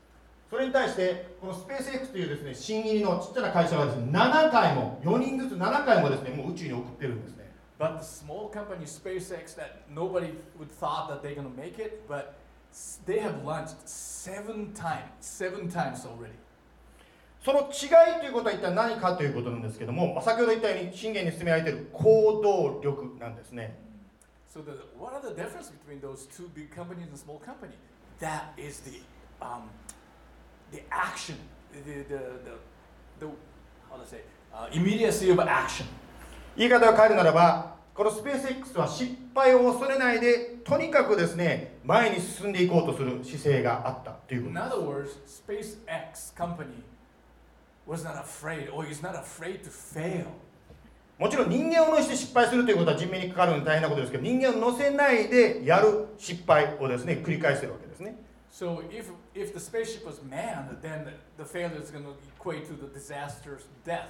[0.48, 11.50] それに対してこのスペース X というですね新入りのちっちゃな会社はですね7回も4人ずつ7回もですねもう宇宙に送ってるんですね But the small company SpaceX that nobody would thought that they're gonna
[11.50, 12.34] make it, but
[13.06, 16.32] they have launched seven times, seven times already.
[17.44, 23.78] その違いということは一体何かということなんですけども、まあ、先ほど言ったように信玄に進められている行動力なんですね
[24.52, 27.74] So the, what are the difference between those two big companies and small company?
[28.20, 29.00] That is the
[29.40, 29.68] um,
[30.72, 31.36] the action,
[31.72, 32.52] the, the, the,
[33.20, 33.26] the
[33.90, 34.20] how to say,
[34.54, 35.86] uh, immediacy of action.
[36.56, 46.82] 言い方を変えるならばこのスペース X は失敗を恐れないでとにかくですね前に進んでいこうとする姿勢があったというこ In と other words, SpaceX company
[47.86, 50.24] was not afraid, or is not afraid to fail.
[51.18, 58.16] もちろん人間を乗せて失敗するということは人命にかかるので大変なことですけど人間を乗せないでやる失敗をですね繰り返してるわけですね
[58.52, 62.72] So if, if the spaceship was manned, then the failure is going to equate to
[62.72, 64.08] the disaster's death.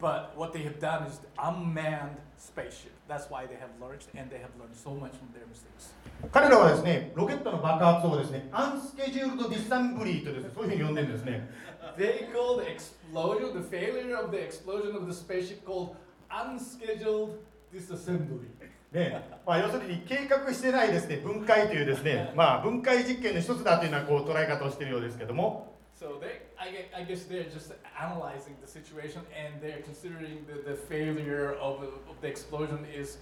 [0.00, 2.90] But what they have done is unmanned spaceship.
[3.06, 5.94] That's why they have learned, and they have learned so much from their mistakes.
[6.32, 11.48] 彼らはですねロケットの爆発をですねアンスケジュールドディスタンブリーとですねそういうふうに呼んでるんですね
[11.96, 15.94] They call the explosion, the failure of the explosion of the spaceship called
[16.30, 17.38] unscheduled
[17.72, 18.48] disassembly.
[18.92, 30.70] ねまあ、要するに計画してないですね分解というですね、まあ、分解実験の一つだというようなこう捉え方をしているようですけども So they, I, I guess they're just analyzing the situation and they're considering the,
[30.70, 33.18] the failure of, of the explosion is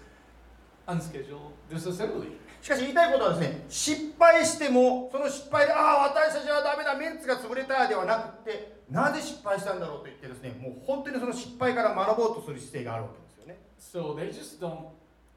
[0.89, 2.37] unscheduled disassembly.
[2.61, 14.89] しかし言いたいことはですね失敗してもその失敗でああ私たちはダメだメンツが潰れたではなくてなぜ失敗したんだろうと言ってですねもう本当にその失敗から学ぼうとする姿勢があるわけですよね So they just don't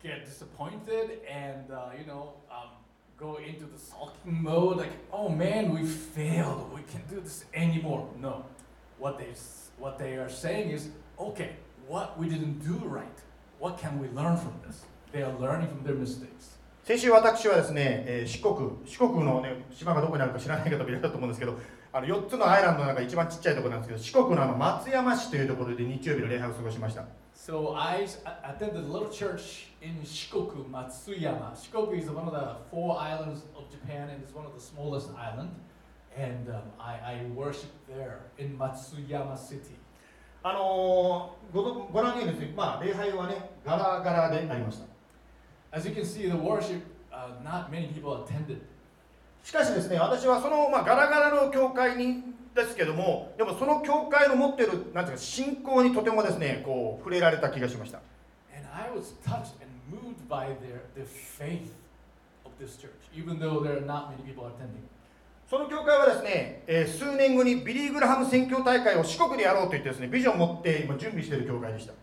[0.01, 2.69] get disappointed and, uh, you know, um,
[3.17, 6.71] go into the sulking mode like, oh man, we failed.
[6.73, 8.07] We can't do this anymore.
[8.21, 8.43] No.
[8.99, 9.33] What they,
[9.79, 11.55] what they are saying is, okay,
[11.87, 13.07] what we didn't do right.
[13.59, 14.85] What can we learn from this?
[15.11, 16.57] They are learning from their mistakes.
[16.83, 21.57] 先週私はですね、えー四国四国のね島がどこにあるか知らない方もいらっしゃると思うんですけど
[21.97, 28.05] あの4つのアイランドの中で一番ちっちゃいところなんですけど四国のあの松山市というところで日曜日の礼拝を過ごしました So I
[28.43, 31.55] attended a little church in Shikoku, Matsuyama.
[31.55, 35.09] Shikoku is one of the four islands of Japan and it's one of the smallest
[35.17, 35.49] island.
[36.15, 39.75] And um, I, I worship there in Matsuyama city.
[40.43, 44.85] あのーごご覧のようにですね、まあ、礼拝はねガラガラでありました
[45.75, 46.81] As you can see, the worship,
[47.11, 48.61] uh, not many people attended.
[49.47, 52.21] しかしですね私はそのまガラガラの教会に
[52.53, 58.01] ですけどもでもその教会の持っているなていうか信仰にとてもですねこう触れられた気がしました
[65.49, 71.93] その教会はですね、え、数年後にビリー・グラハム宣教大会を四国でやろうと言ってですね、ビジョンを持って今準備している教会でした。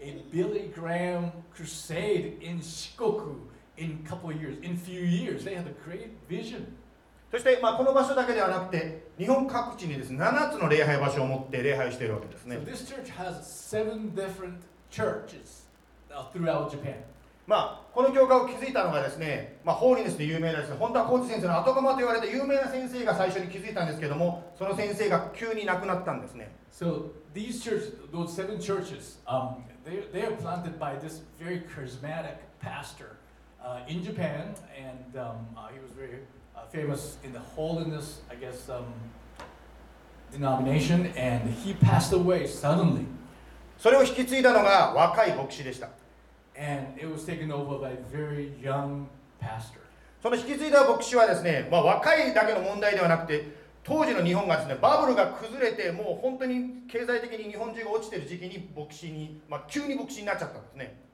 [0.00, 3.36] A Billy Graham crusade in Shikoku
[3.76, 5.44] in a couple of years, in few years.
[5.44, 6.76] They have a great vision.
[7.30, 15.64] そして、まあ、この場所だけではなくて日本各地にですね7つの礼拝場所を持って礼拝をしているわけです So ね this church has seven different churches
[16.10, 16.94] uh, throughout Japan.
[17.46, 31.61] まあこの教会を築いたのがですね、まあ、ホーリネスで有名なですね本田浩二先生の後釜と言われた有名な先生が最初に築いたんですけどもその先生が急に亡くなったんですね So these churches, those seven churches, um, they, they are planted by this very
[31.61, 33.17] charismatic pastor
[33.63, 36.19] uh, in Japan, and um, uh, he was very
[36.55, 38.85] uh, famous in the holiness, I guess, um,
[40.31, 43.05] denomination, and he passed away suddenly,
[43.77, 45.87] それを引き継いだのが若い牧師でした
[46.59, 49.07] and it was taken over by a very young
[49.39, 49.79] pastor.
[50.21, 53.45] その引き継いだ牧師はですね、まあ、若いだけの問題ではなくて
[53.84, 61.04] 当時の日本がですねバブルが崩れてもう本当に経済的に日本中が落ちてる時期に牧師に、まあ、急に牧師になっちゃったんですね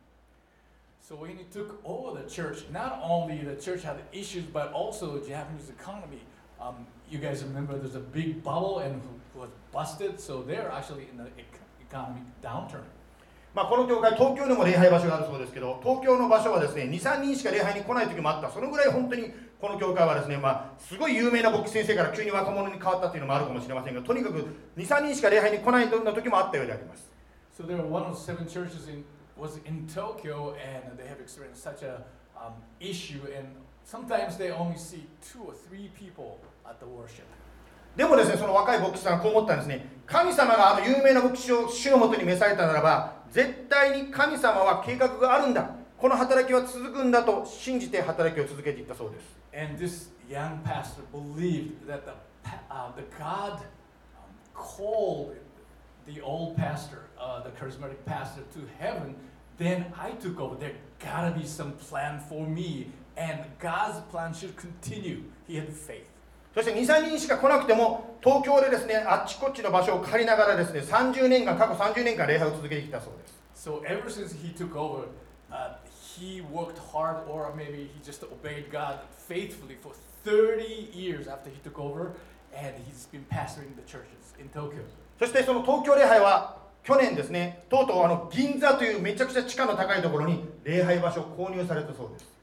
[1.02, 5.18] So when he took over the church, not only the church had issues, but also
[5.18, 6.20] the Japanese economy.
[6.60, 9.02] Um, you guys remember there's a big bubble and
[9.34, 12.84] was busted, so they're actually in ec- economic downturn.
[13.52, 24.46] まあ、この教会東京にも礼拝場所があるそうですけど東京の場所はですね23人しか礼拝に来ない時もあったそのぐらい本当にこの教会はですね、まあ、すごい有名な牧師先生から急に若者に変わったっていうのもあるかもしれませんがとにかく
[24.78, 27.10] 23人しか礼拝に来ないような時もあったようであります。
[27.56, 29.04] So there were one of seven churches in
[29.40, 32.02] was in Tokyo, and they have experienced such a
[32.36, 33.48] um, issue, and
[33.84, 37.24] sometimes they only see two or three people at the worship.
[37.96, 39.84] でもですねその若い牧師さんはこう思ったんですね。
[40.06, 45.70] 神様があの有名な牧師を主のもとに召されたならば絶対に神様は計画があるんだ
[46.00, 52.12] この働きは続くんだと信じて働きを続けていったそうです And this young pastor believed that the,
[52.70, 53.60] uh, the God
[54.16, 55.34] um, called
[56.06, 59.14] the old pastor, uh, the charismatic pastor, to heaven.
[59.58, 60.56] Then I took over.
[60.56, 65.24] There gotta be some plan for me, and God's plan should continue.
[65.46, 66.06] He had faith.
[66.54, 75.04] そして23人しか来なくても東京でですねあっちこっちの場所を借りながらですね30年間過去30年間礼拝を続けてきたそうです So ever since he took over,
[75.52, 75.76] uh,
[76.19, 79.93] he worked hard or maybe he just obeyed God faithfully for
[80.23, 82.13] 30 years after he took over
[82.55, 84.81] and he's been pastoring the churches in Tokyo.
[85.19, 92.35] そしてその東京礼拝は去年ですねとうとうあの銀座というめちゃくちゃ地価の高いところに礼拝場所を購入されたそうです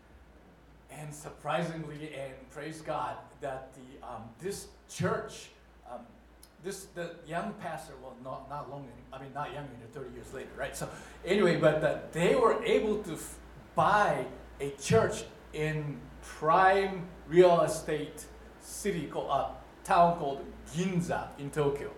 [0.91, 5.51] And surprisingly, and praise God that the um, this church,
[5.91, 6.01] um,
[6.63, 10.15] this the young pastor, well, not not long, I mean not young, you know, 30
[10.15, 10.77] years later, right?
[10.77, 10.89] So
[11.27, 13.35] anyway, but that they were able to f-
[13.78, 14.26] Buy
[14.60, 18.26] a church in prime real estate
[18.60, 19.50] city called uh,
[19.84, 20.40] town called
[20.74, 21.92] Ginza in Tokyo.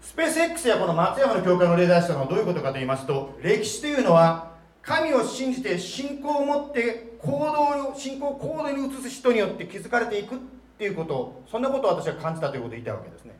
[0.00, 4.52] スペース X やこの松山の教会の例題したのはどういうことかと言いますと歴史というのは
[4.82, 10.38] 神を信じて信仰を持って行動を信仰を行動に移す人によって築かれていくっ
[10.78, 13.34] ていうことそんなことを私は感じたということを言いたいわけですね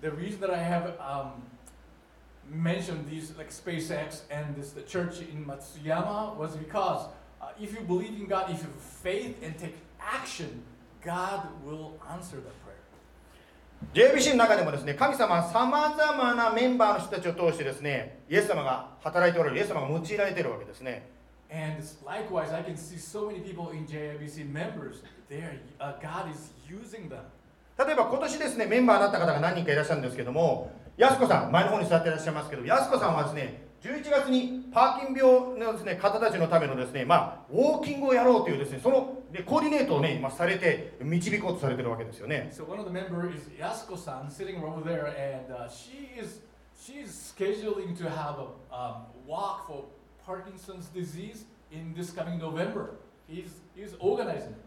[0.00, 1.32] The reason that I have um,
[2.50, 7.08] mentioned these like SpaceX and this the church in Matsuyama was because
[7.40, 10.62] uh, if you believe in God, if you have faith and take action,
[11.04, 12.76] God will answer that prayer.
[13.94, 21.08] JBC の中でもですね神様はさまざまなメンバーの人たちを通してですねイエス様が働いておられるイエス様が用いられているわけですね
[21.48, 25.02] And likewise, I can see so many people in JIBC members.
[25.28, 27.22] There, uh, God is using them.
[27.78, 46.40] 例えば今年ですねメンバーになった方が何人かいらっしゃるんですけどもやすこさん前の方に座っていらっしゃいますけどやすこさんはですね11月にパーキン病のですね方たちのためのですねまあウォーキングをやろうというですねそのでコーディネートをね今されて導こうとされてるわけですよね So one of the members is Yasuko-san sitting over there, and uh, she is
[46.74, 49.84] she's scheduling to have a um, walk for
[50.24, 52.94] Parkinson's disease in this coming November.
[53.28, 54.65] He's he's organizing it.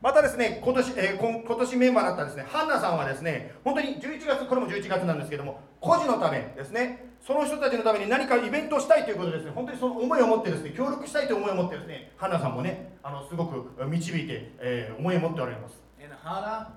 [0.00, 15.80] またですね今年,、えー今年メンバーになったですねハンナさんはですね本当に11月これも11月なんですけども孤児のためですねその人たちのために何かイベントをしたいということですね本当にその思いを持ってですね協力したいという思いを持ってですねハンナさんもねあのすごく導いて、えー思いを持っておられます。
[16.02, 16.68] And Hana,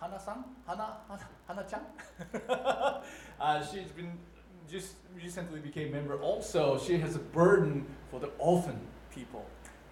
[0.00, 1.80] Hana-san, Hana, Hana, Hana-chan,
[3.40, 4.18] uh, she's been
[4.68, 6.18] just recently became member.
[6.20, 8.76] Also, she has a burden for the orphan
[9.14, 9.44] people,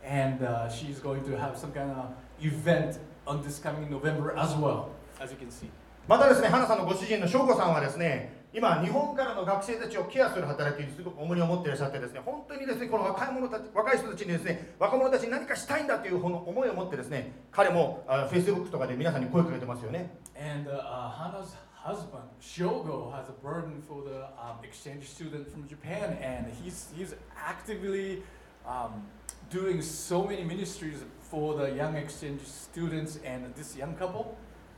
[0.05, 2.07] and uh, she's going to have some kind of
[2.43, 4.91] event on this coming November as well,
[5.21, 5.71] as you can see.
[6.09, 20.11] またですね、花さんのご主人の翔子さんはですね、今、日本からの学生たちをケアする働きにすごく重荷を持っていらっしゃってですね、本当にですね、この若い者たち若い人たちにですね、若者たちに何かしたいんだというこの思いを持ってですね、彼もあ Facebook とかで皆さんに声かけてますよね。
[20.37, 21.45] And uh, uh,
[21.83, 27.15] husband, Shogo, has a burden for the um, exchange student from Japan, and he's, he's
[27.37, 28.23] actively
[28.67, 29.07] um,
[29.52, 34.38] doing so many ministries for the young exchange students and this young couple,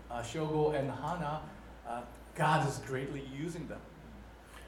[0.09, 1.41] uh, Shogo and Hana.
[1.87, 2.01] Uh,
[2.35, 3.79] God is greatly using them.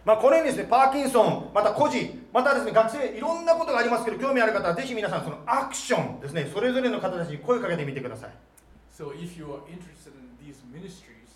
[0.04, 8.32] まあ、このようにですね、パーキンソン、また孤児、またですね、学生、いろんなことがありますけど、興味ある方はぜひ皆さん、そのアクションですね、それぞれの方たちに声をかけてみてください。
[8.92, 11.30] So if you are interested in these ministries,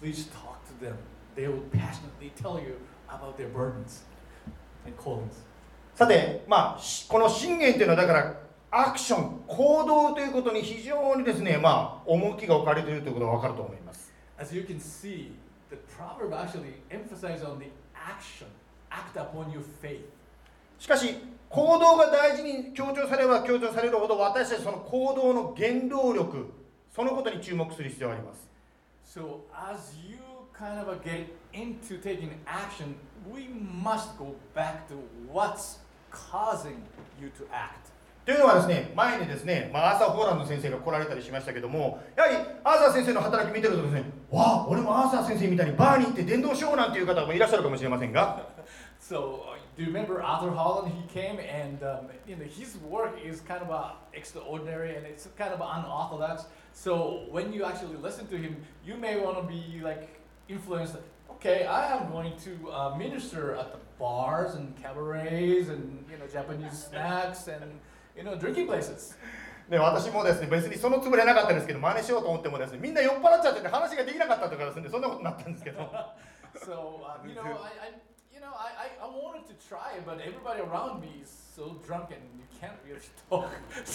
[0.00, 0.94] please talk to them.
[1.34, 4.04] They will passionately tell you about their burdens
[4.86, 5.42] and callings.
[5.95, 8.39] さて、まあ、しこの信玄というのはだから
[8.71, 15.31] アクション行動ということに非常にですね、まあ、重きが置かれているということが分かると思います As you can see,
[15.69, 18.47] the proverb actually emphasizes on the action.
[18.89, 20.05] Act upon your faith.
[20.79, 21.15] しかし
[21.49, 26.53] 行動が大事に強調されれば強調されるほど私たちその行動の原動力
[26.95, 28.47] そのことに注目する必要があります
[29.05, 30.17] So as you
[30.53, 32.95] kind of uh, get into taking action,
[33.31, 33.47] we
[33.83, 34.95] must go back to
[35.31, 35.79] what's
[36.11, 36.81] causing
[37.19, 37.89] you to act.
[38.25, 48.45] というのはですね前にですね、まあ、アーサー・フォーランド先生が来られたりしましたけどもやはりアーサー先生の働き見てるとですねわあ俺もアーサー先生みたいにバーに行って伝道しようなんていう方もいらっしゃるかもしれませんが
[49.01, 50.91] So uh, do you remember Arthur Holland?
[50.93, 55.27] He came and um, you know his work is kind of uh, extraordinary and it's
[55.37, 56.45] kind of unorthodox.
[56.73, 60.97] So when you actually listen to him, you may want to be like influenced.
[61.38, 66.26] Okay, I am going to uh, minister at the bars and cabarets and you know
[66.26, 67.80] Japanese snacks and
[68.16, 69.16] you know drinking places.
[69.68, 75.80] ね、私もですね別にそのつもりはなかったですけど真似しようと思ってもですねみんな酔っ払っちゃってて話ができなかったとかですねそんなことになったんですけど
[76.54, 77.94] So uh, you know, I, I
[78.32, 81.80] you know I, I, I wanted to try it, but everybody around me is so
[81.84, 83.50] drunk and you can't really talk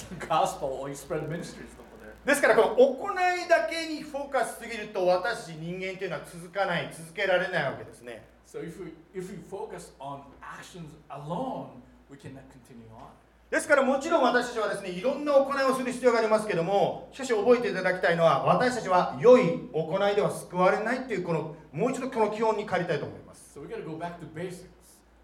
[0.10, 1.93] the gospel or you spread ministries over there.
[2.25, 13.09] ですからこの行いだけにフォーカスしすぎると私人間というのは続かない続けられないわけですね So if we if we focus on actions alone, we cannot continue on.
[13.51, 24.67] ですからもちろん私たちはですねいろんな行いをする必要がありますけどもしかし覚えていただきたいのは私たちは良い行いでは救われないというこのもう一度この基本に借りたいと思います So we go back to basics.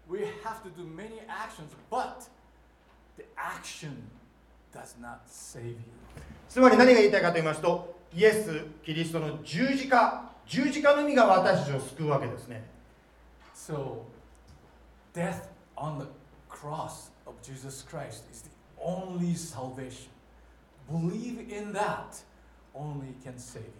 [0.07, 2.27] We have to do many actions, but
[3.17, 4.09] the action
[4.73, 6.00] does not save you.
[6.51, 12.69] つまり何が言いたいかと言いますとイエス・キリストの十字架十字架のみが私たちを救うわけですね
[13.55, 14.01] So,
[15.13, 15.47] death
[15.77, 16.07] on the
[16.49, 20.09] cross of Jesus Christ is the only salvation.
[20.89, 22.21] Believe in that,
[22.75, 23.71] only can save you.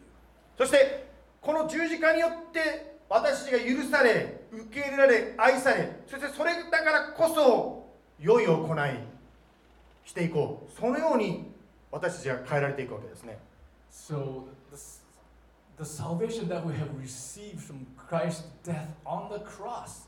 [0.57, 1.09] そして
[1.41, 7.85] この十字架によって私たちが許され受け入れられ愛されそしてそれだからこそ
[8.17, 8.99] 良い行い
[10.05, 11.50] していこうそのように
[11.90, 13.38] 私たちが変えられていくわけですね
[13.90, 15.00] So, the, s-
[15.78, 20.06] the salvation that we have received from Christ's death on the cross,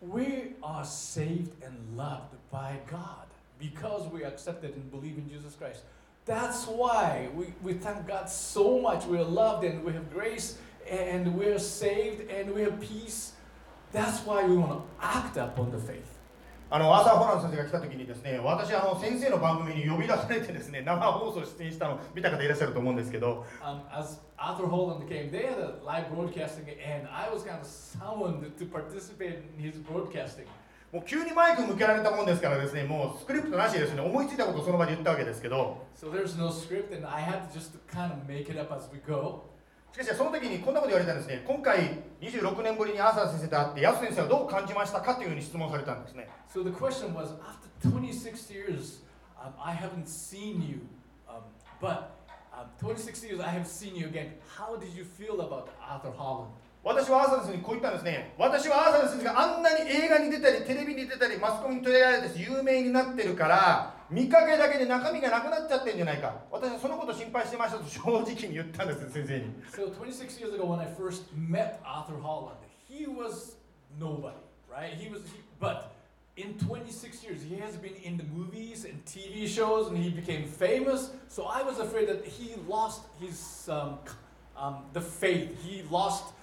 [0.00, 3.26] we are saved and loved by God
[3.58, 5.82] because we accepted and believe in Jesus Christ.
[6.26, 9.04] That's why we, we thank God so much.
[9.06, 13.32] We are loved and we have grace and we are saved and we have peace.
[13.92, 16.13] That's why we want to act upon the faith.
[16.69, 27.59] あのアーサー・ホラン先生が来た時にですね私あの先生の番組に呼び出されてですね生放送出演したの見た方いらっしゃると思うんですけど Um, as Arthur Holland came, they had a live broadcasting, and I was kind
[27.61, 30.45] of summoned to participate in his broadcasting.
[30.91, 38.73] もう急にマイク向けられたもんですからですねもうスクリプトなしでですね思いついたことをその場で言ったわけですけど So there's no script, and I had to just kind of make it up
[38.73, 39.43] as we go.
[39.95, 49.03] しかしその時にこんなこと言われたんですね今回26年ぶりにアーサー先生と会ってヤス先生はどう感じましたかというふうに質問されたんですね So the question was, after 26 years,
[49.39, 50.81] um, I haven't seen you,
[51.29, 51.43] um,
[51.79, 52.11] but
[52.51, 54.33] um, 26 years I have seen you again.
[54.57, 56.49] How did you feel about Arthur Holland?
[56.83, 73.55] 私はアーサー先生にこう言ったんですね私はアーサー先生があんなに映画に出たりテレビに出たりマスコミに取り上げられて有名になってるから見かけだけで中身がなくなっちゃってるんじゃないか私はそのこと心配してましたと正直に言ったんです先生に So 26 years ago, when I first met Arthur Holland, he was
[73.99, 74.35] nobody,
[74.71, 74.93] right?
[74.93, 75.91] He was, he, but
[76.37, 80.45] in 26 years, he has been in the movies and TV shows, and he became
[80.45, 81.11] famous.
[81.29, 83.99] So I was afraid that he lost his um,
[84.57, 85.49] um, the faith.
[85.63, 86.33] He lost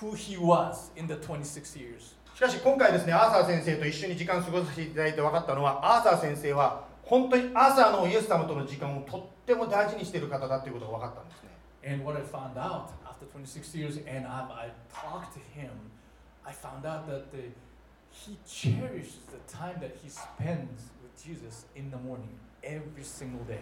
[0.00, 2.14] who he was in the 26 years.
[2.34, 11.50] しかし今回ですねアーサー先生と一緒に時間を過ごさせていただいて分かったのはアーサー先生は本当にアーサーのイエス様との時間をとっても大事にしている方だということが分かったんですね
[11.88, 15.70] And what I found out after 26 years, and I, I talked to him,
[16.44, 17.52] I found out that the,
[18.10, 22.34] he cherishes the time that he spends with Jesus in the morning
[22.64, 23.60] every single day.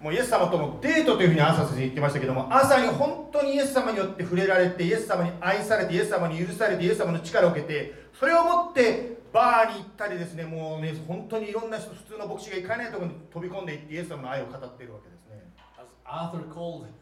[0.00, 15.43] もうイエス様ともデートというふうにアーサー先生言ってましたけども朝に本当にイエス様によって触れられてイエス様に愛されてイエス様に許されてイエス様の力を受けてそれを持ってバーに行ったりですねもうね本当にいろんな人普通の牧師が行かないところに飛び込んでいってイエス様の愛を語っているわけですね
[15.77, 16.93] As Arthur called it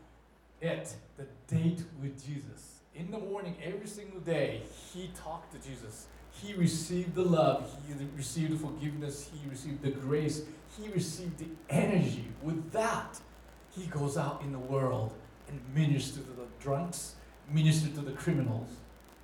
[1.17, 2.81] the date with Jesus.
[2.95, 4.63] In the morning, every single day,
[4.93, 6.07] he talked to Jesus.
[6.31, 10.41] He received the love, he received the forgiveness, he received the grace,
[10.77, 12.27] he received the energy.
[12.41, 13.19] With that,
[13.71, 15.13] he goes out in the world
[15.47, 17.15] and ministers to the drunks,
[17.49, 18.69] ministers to the criminals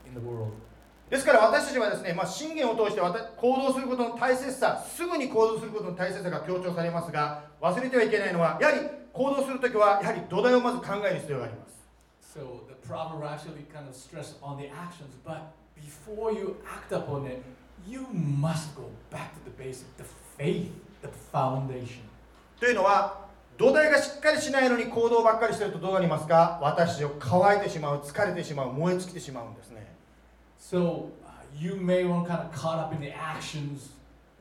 [0.05, 0.55] in the world.
[1.08, 8.80] ですから私たちはですね、まあ、信玄を通して行動することの大切さすぐに行動することの大切さが強調されますが忘れてはいけないのはやはり
[9.12, 11.76] 行動するときはやはり土台をまず考える必要があります。
[12.36, 17.40] So the proverb actually kind of stress on the actions, but before you act upon it,
[17.86, 20.04] you must go back to the basic, the
[20.36, 20.70] faith,
[21.02, 22.02] the foundation.
[22.58, 23.24] というのは
[23.56, 26.58] 土台がしっかりしないのに行動ばっかりしてるとどうなりますか？
[26.60, 29.86] 私たちを乾いてしまう疲れてしまう燃え尽きてしまうんですね
[30.65, 33.89] So uh, you may want kind of caught up in the actions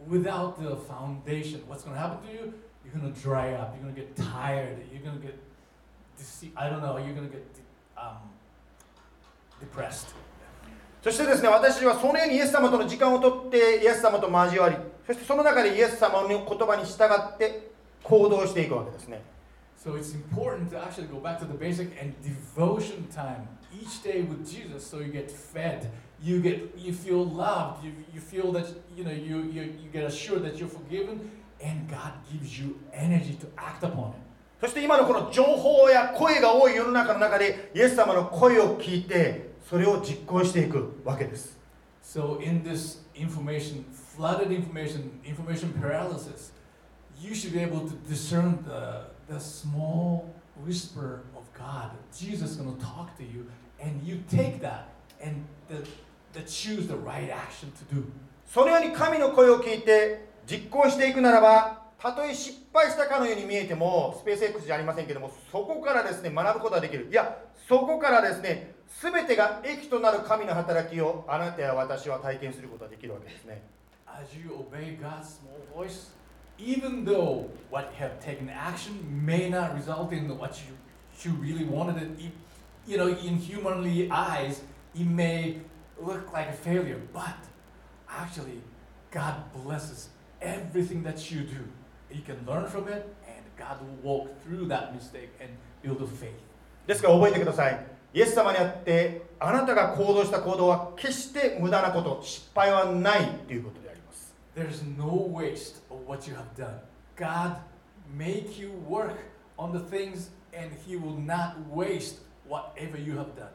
[0.09, 1.63] without the foundation.
[1.67, 2.55] What's going to happen to you?
[2.85, 3.75] You're going to dry up.
[3.75, 4.79] You're going to get tired.
[4.93, 5.39] You're going to get
[6.19, 6.97] dece- I don't know.
[6.97, 8.17] You're going to get de- um,
[9.61, 10.15] depressed.
[11.03, 17.71] そしてですね私たちはそのようにイエス様との時間をとってイエス様と交わりそしてその中でイエス様の言葉に従って
[18.03, 19.23] 行動していくわけですね
[19.83, 24.21] So it's important to actually go back to the basic and devotion time each day
[24.21, 25.89] with Jesus so you get fed.
[26.23, 27.85] You get you feel loved.
[27.85, 31.31] You, you feel that you know you, you you get assured that you're forgiven
[31.63, 34.17] and God gives you energy to act upon it.
[34.61, 41.59] そして今のこの情報や声が多い世の中の中でイエス様の声を聞いてそれを実行していくわけです
[42.03, 46.53] So in this information, flooded information, information paralysis,
[47.19, 50.35] you should be able to discern the, the small
[50.67, 51.93] whisper of God.
[52.13, 53.47] Jesus is going to talk to you,
[53.81, 54.89] and you take that
[55.26, 55.84] and the,
[56.34, 58.04] the choose the right action to do.
[58.46, 73.64] そのように神の声を聞いて実行していくならばたとえ失敗したかのように見えてもスペース X じゃありませんけどもそこからですね学ぶことができるいやそこからですね全てが益となる神の働きをあなたや私は体験することができるわけですね
[74.08, 76.12] as you obey God's small voice,
[76.58, 78.94] even though what you have taken action
[79.26, 80.76] may not result in what you,
[81.30, 82.32] you really wanted it-
[82.88, 84.62] you know, in humanly eyes,
[84.95, 85.59] it may
[86.01, 87.37] look like a failure, but
[88.09, 88.61] actually,
[89.11, 90.09] God blesses
[90.41, 91.65] everything that you do.
[92.11, 95.51] You can learn from it, and God will walk through that mistake and
[95.83, 96.41] build a faith.
[96.87, 106.81] ですから覚えてくださいイエス様にあってあなたが行動した行動は決して無駄なこと失敗はないということであります There's no waste of what you have done.
[107.17, 107.59] God
[108.17, 109.15] make you work
[109.57, 113.51] on the things and he will not waste whatever you have done.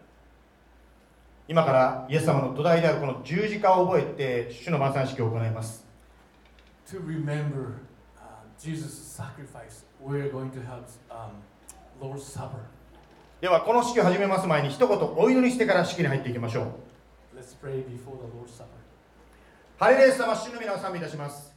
[1.50, 4.02] 今からイエス様の土台であるこの十字架を覚え
[4.46, 5.84] て主の晩餐式を行います。
[13.40, 16.72] ではこの式を始めます前に一言お祈りしてから式に入っていきましょ
[17.34, 17.36] う。
[17.36, 17.56] Let's
[19.76, 21.52] ハレルヤ様、主の皆を賛美いたします。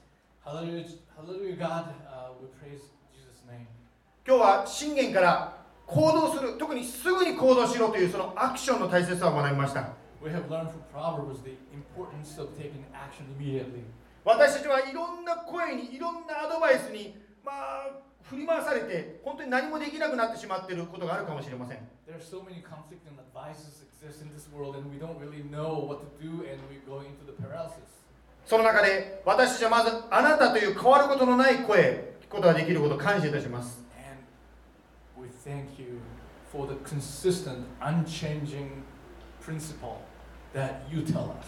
[4.26, 5.63] 今日は信玄から
[5.94, 9.90] 行動する、特にすぐに行動しろというそのアクションの大切さを学びました。
[14.26, 17.16] 私たちはいろんな声に、いろんなアドバイスに、
[17.46, 17.92] まあ、
[18.24, 21.78] 振り回されて、本当に何もできなくなってしまっていることがあるかもしれません。
[28.46, 33.84] その中で、私たちはまず、あなたという変わることのない声、聞くことができることを感謝いたします。
[35.44, 36.02] Thank you
[36.52, 38.84] for the consistent, unchanging
[39.42, 40.02] principle
[40.54, 41.46] that you tell us.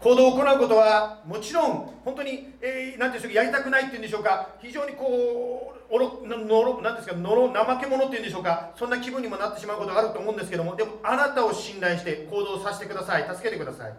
[0.00, 13.92] 行動を行うことはもちろん本当に、えー、なんていうんでしょうかやりたくないっていうんでしょうか非常にこうおろのろなんですかのろ怠け者っていうんでしょうかそんな気分にもなってしまうことがあると思うんですけどもでもあなたを信頼して行動させてください助けてください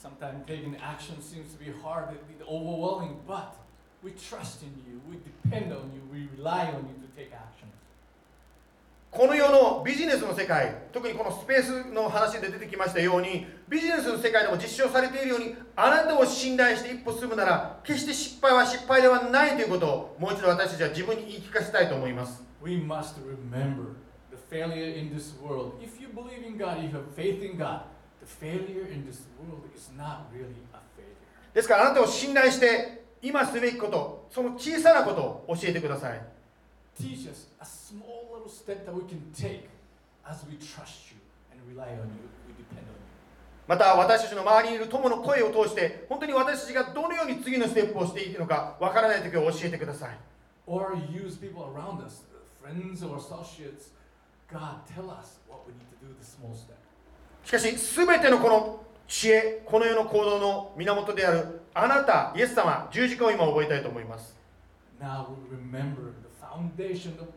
[0.00, 2.08] Sometimes taking action seems to be hard,
[2.48, 3.52] overwhelming, but
[4.02, 7.68] we trust in you, we depend on you, we rely on you to take action.
[9.10, 23.96] この世のビジネスの世界特にこのスペースの話で出てきましたようにビジネスの世界でも実証されているようにあなたを信頼して一歩進むなら決して失敗は失敗ではないということをもう一度私たちは自分に言い聞かせたいと思います We must remember
[24.30, 25.72] the failure in this world.
[25.82, 27.80] If you believe in God, you have faith in God,
[28.20, 31.16] the failure in this world is not really a failure.
[31.52, 36.20] ですからあなたを信頼して今すべきことその小さなことを教えてください
[43.70, 50.18] また私たちの周りにいる友の声を通して、本当に私たちがどのように次のステップをしていくのか分からない時きを教えてください。
[57.44, 64.36] しかし、全てのこの知恵、この世の行動の源であるあなた、イエス様、十字架を今覚えたいと思います。
[66.50, 67.28] Foundation of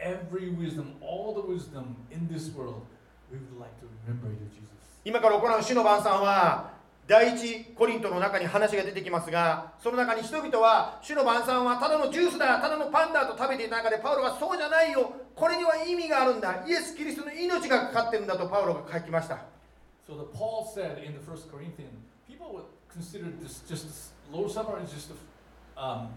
[0.00, 2.82] every wisdom, all the wisdom in this world.
[3.30, 4.68] We would like to remember you, Jesus.
[5.04, 6.70] 今から行う主の晩餐は
[7.06, 19.38] 第一コリントの中に話が出てきますがその中に人々は主の晩餐はただのジュースだただのパンだと食べていた中でパウロがそうじゃないよこれには意味があるんだイエス・キリストの命がかかってるんだとパウロが書きました
[20.06, 21.92] So the Paul said in the First Corinthians,
[22.26, 25.14] people would consider this just Lord's Supper is just the,
[25.76, 26.08] um,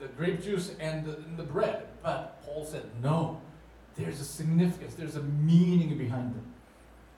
[0.00, 1.86] the grape juice and the, and the bread.
[2.02, 3.40] But Paul said, no,
[3.96, 6.54] there's a significance, there's a meaning behind them.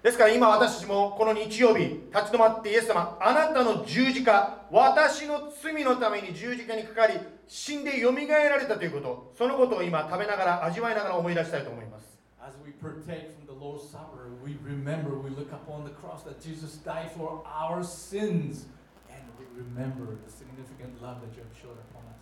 [0.02, 7.14] ですから今私たちもこの日曜日立ち止まってイエス様あなたの十字架私の罪のために十字架にかかり
[7.48, 12.06] 死んでよみがえられたということそのことを今食べながら味わいながら思い出したいと思います
[12.40, 16.40] As we partake from the Lord's Supper, we remember, we look upon the cross that
[16.40, 18.66] Jesus died for our sins,
[19.10, 22.19] and we remember the significant love that you have shown upon us.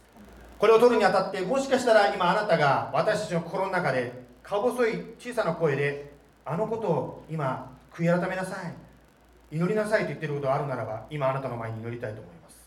[0.60, 4.12] これを取るにあたってもしかしたら今あなたが私たちの心の中で
[4.43, 6.12] か細い小さな声で
[6.45, 12.60] あのことを今悔い改めなさい祈りなさいと言っていることがあるならば今あなたの前に祈りたいと思います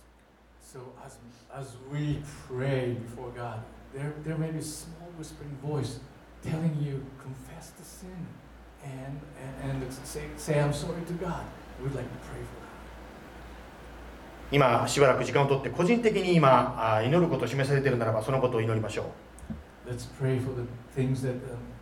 [0.65, 1.19] So as,
[1.55, 3.61] as we pray before God,
[3.95, 6.01] there, there may be a small whispering voice
[6.43, 8.27] telling you, confess the sin
[8.83, 9.21] and,
[9.63, 11.45] and, and say, say, I'm sorry to God.
[11.83, 12.62] We'd like to pray for that.
[14.53, 19.07] 今しばらく時間をとって個人的に今祈ることを示されているならばそのことを祈りましょう
[19.91, 21.35] Let's pray for the things that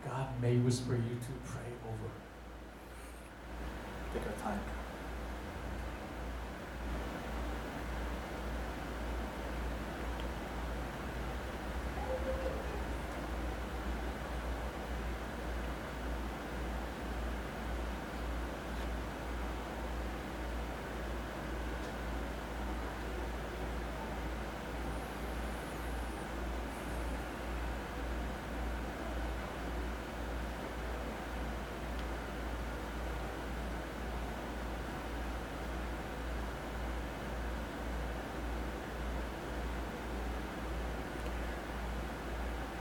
[0.03, 2.09] God may whisper you to pray over.
[4.13, 4.59] Take our time.「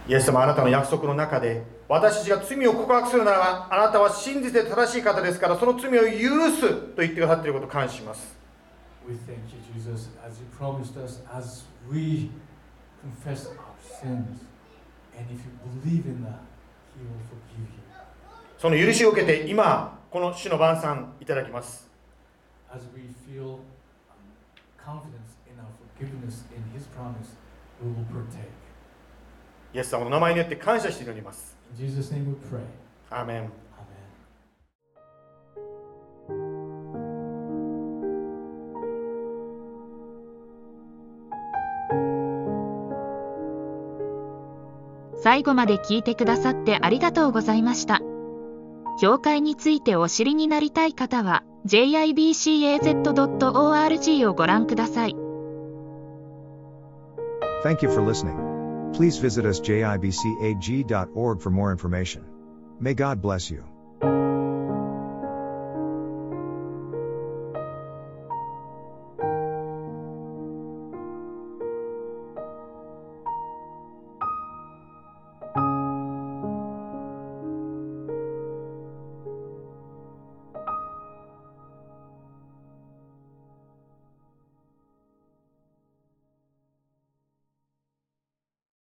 [0.09, 8.41] イエス様あなたの約束の中で私たちが罪を告白するならばあなたは真実で正しい方ですからその罪を許すと言ってくださっていることを感謝します
[9.09, 12.31] We thank you, Jesus, as you promised us, as we
[13.01, 14.45] confess our sins.
[15.17, 15.51] And if you
[15.83, 16.39] believe in that,
[16.95, 17.81] He will forgive you.
[18.59, 21.89] その許しを受けて今この主の晩餐いただきます
[22.73, 23.59] As we feel um,
[24.79, 25.67] confidence in our
[25.99, 27.35] forgiveness in His promise,
[27.83, 28.60] we will partake.
[29.73, 32.61] イエス様の名前によって感謝して祈ります In Jesus' name we pray.
[33.11, 33.51] アーメン Amen.
[45.23, 48.01] 最後まで聞いてくださってありがとうございました。
[49.01, 52.97] 教会についてお知りになりたい方は jibcaz.org
[54.29, 55.17] をご覧ください。
[57.63, 58.50] Thank you for listening.
[58.93, 62.25] Please visit us jibcag.org for more information.
[62.81, 63.65] May God bless you.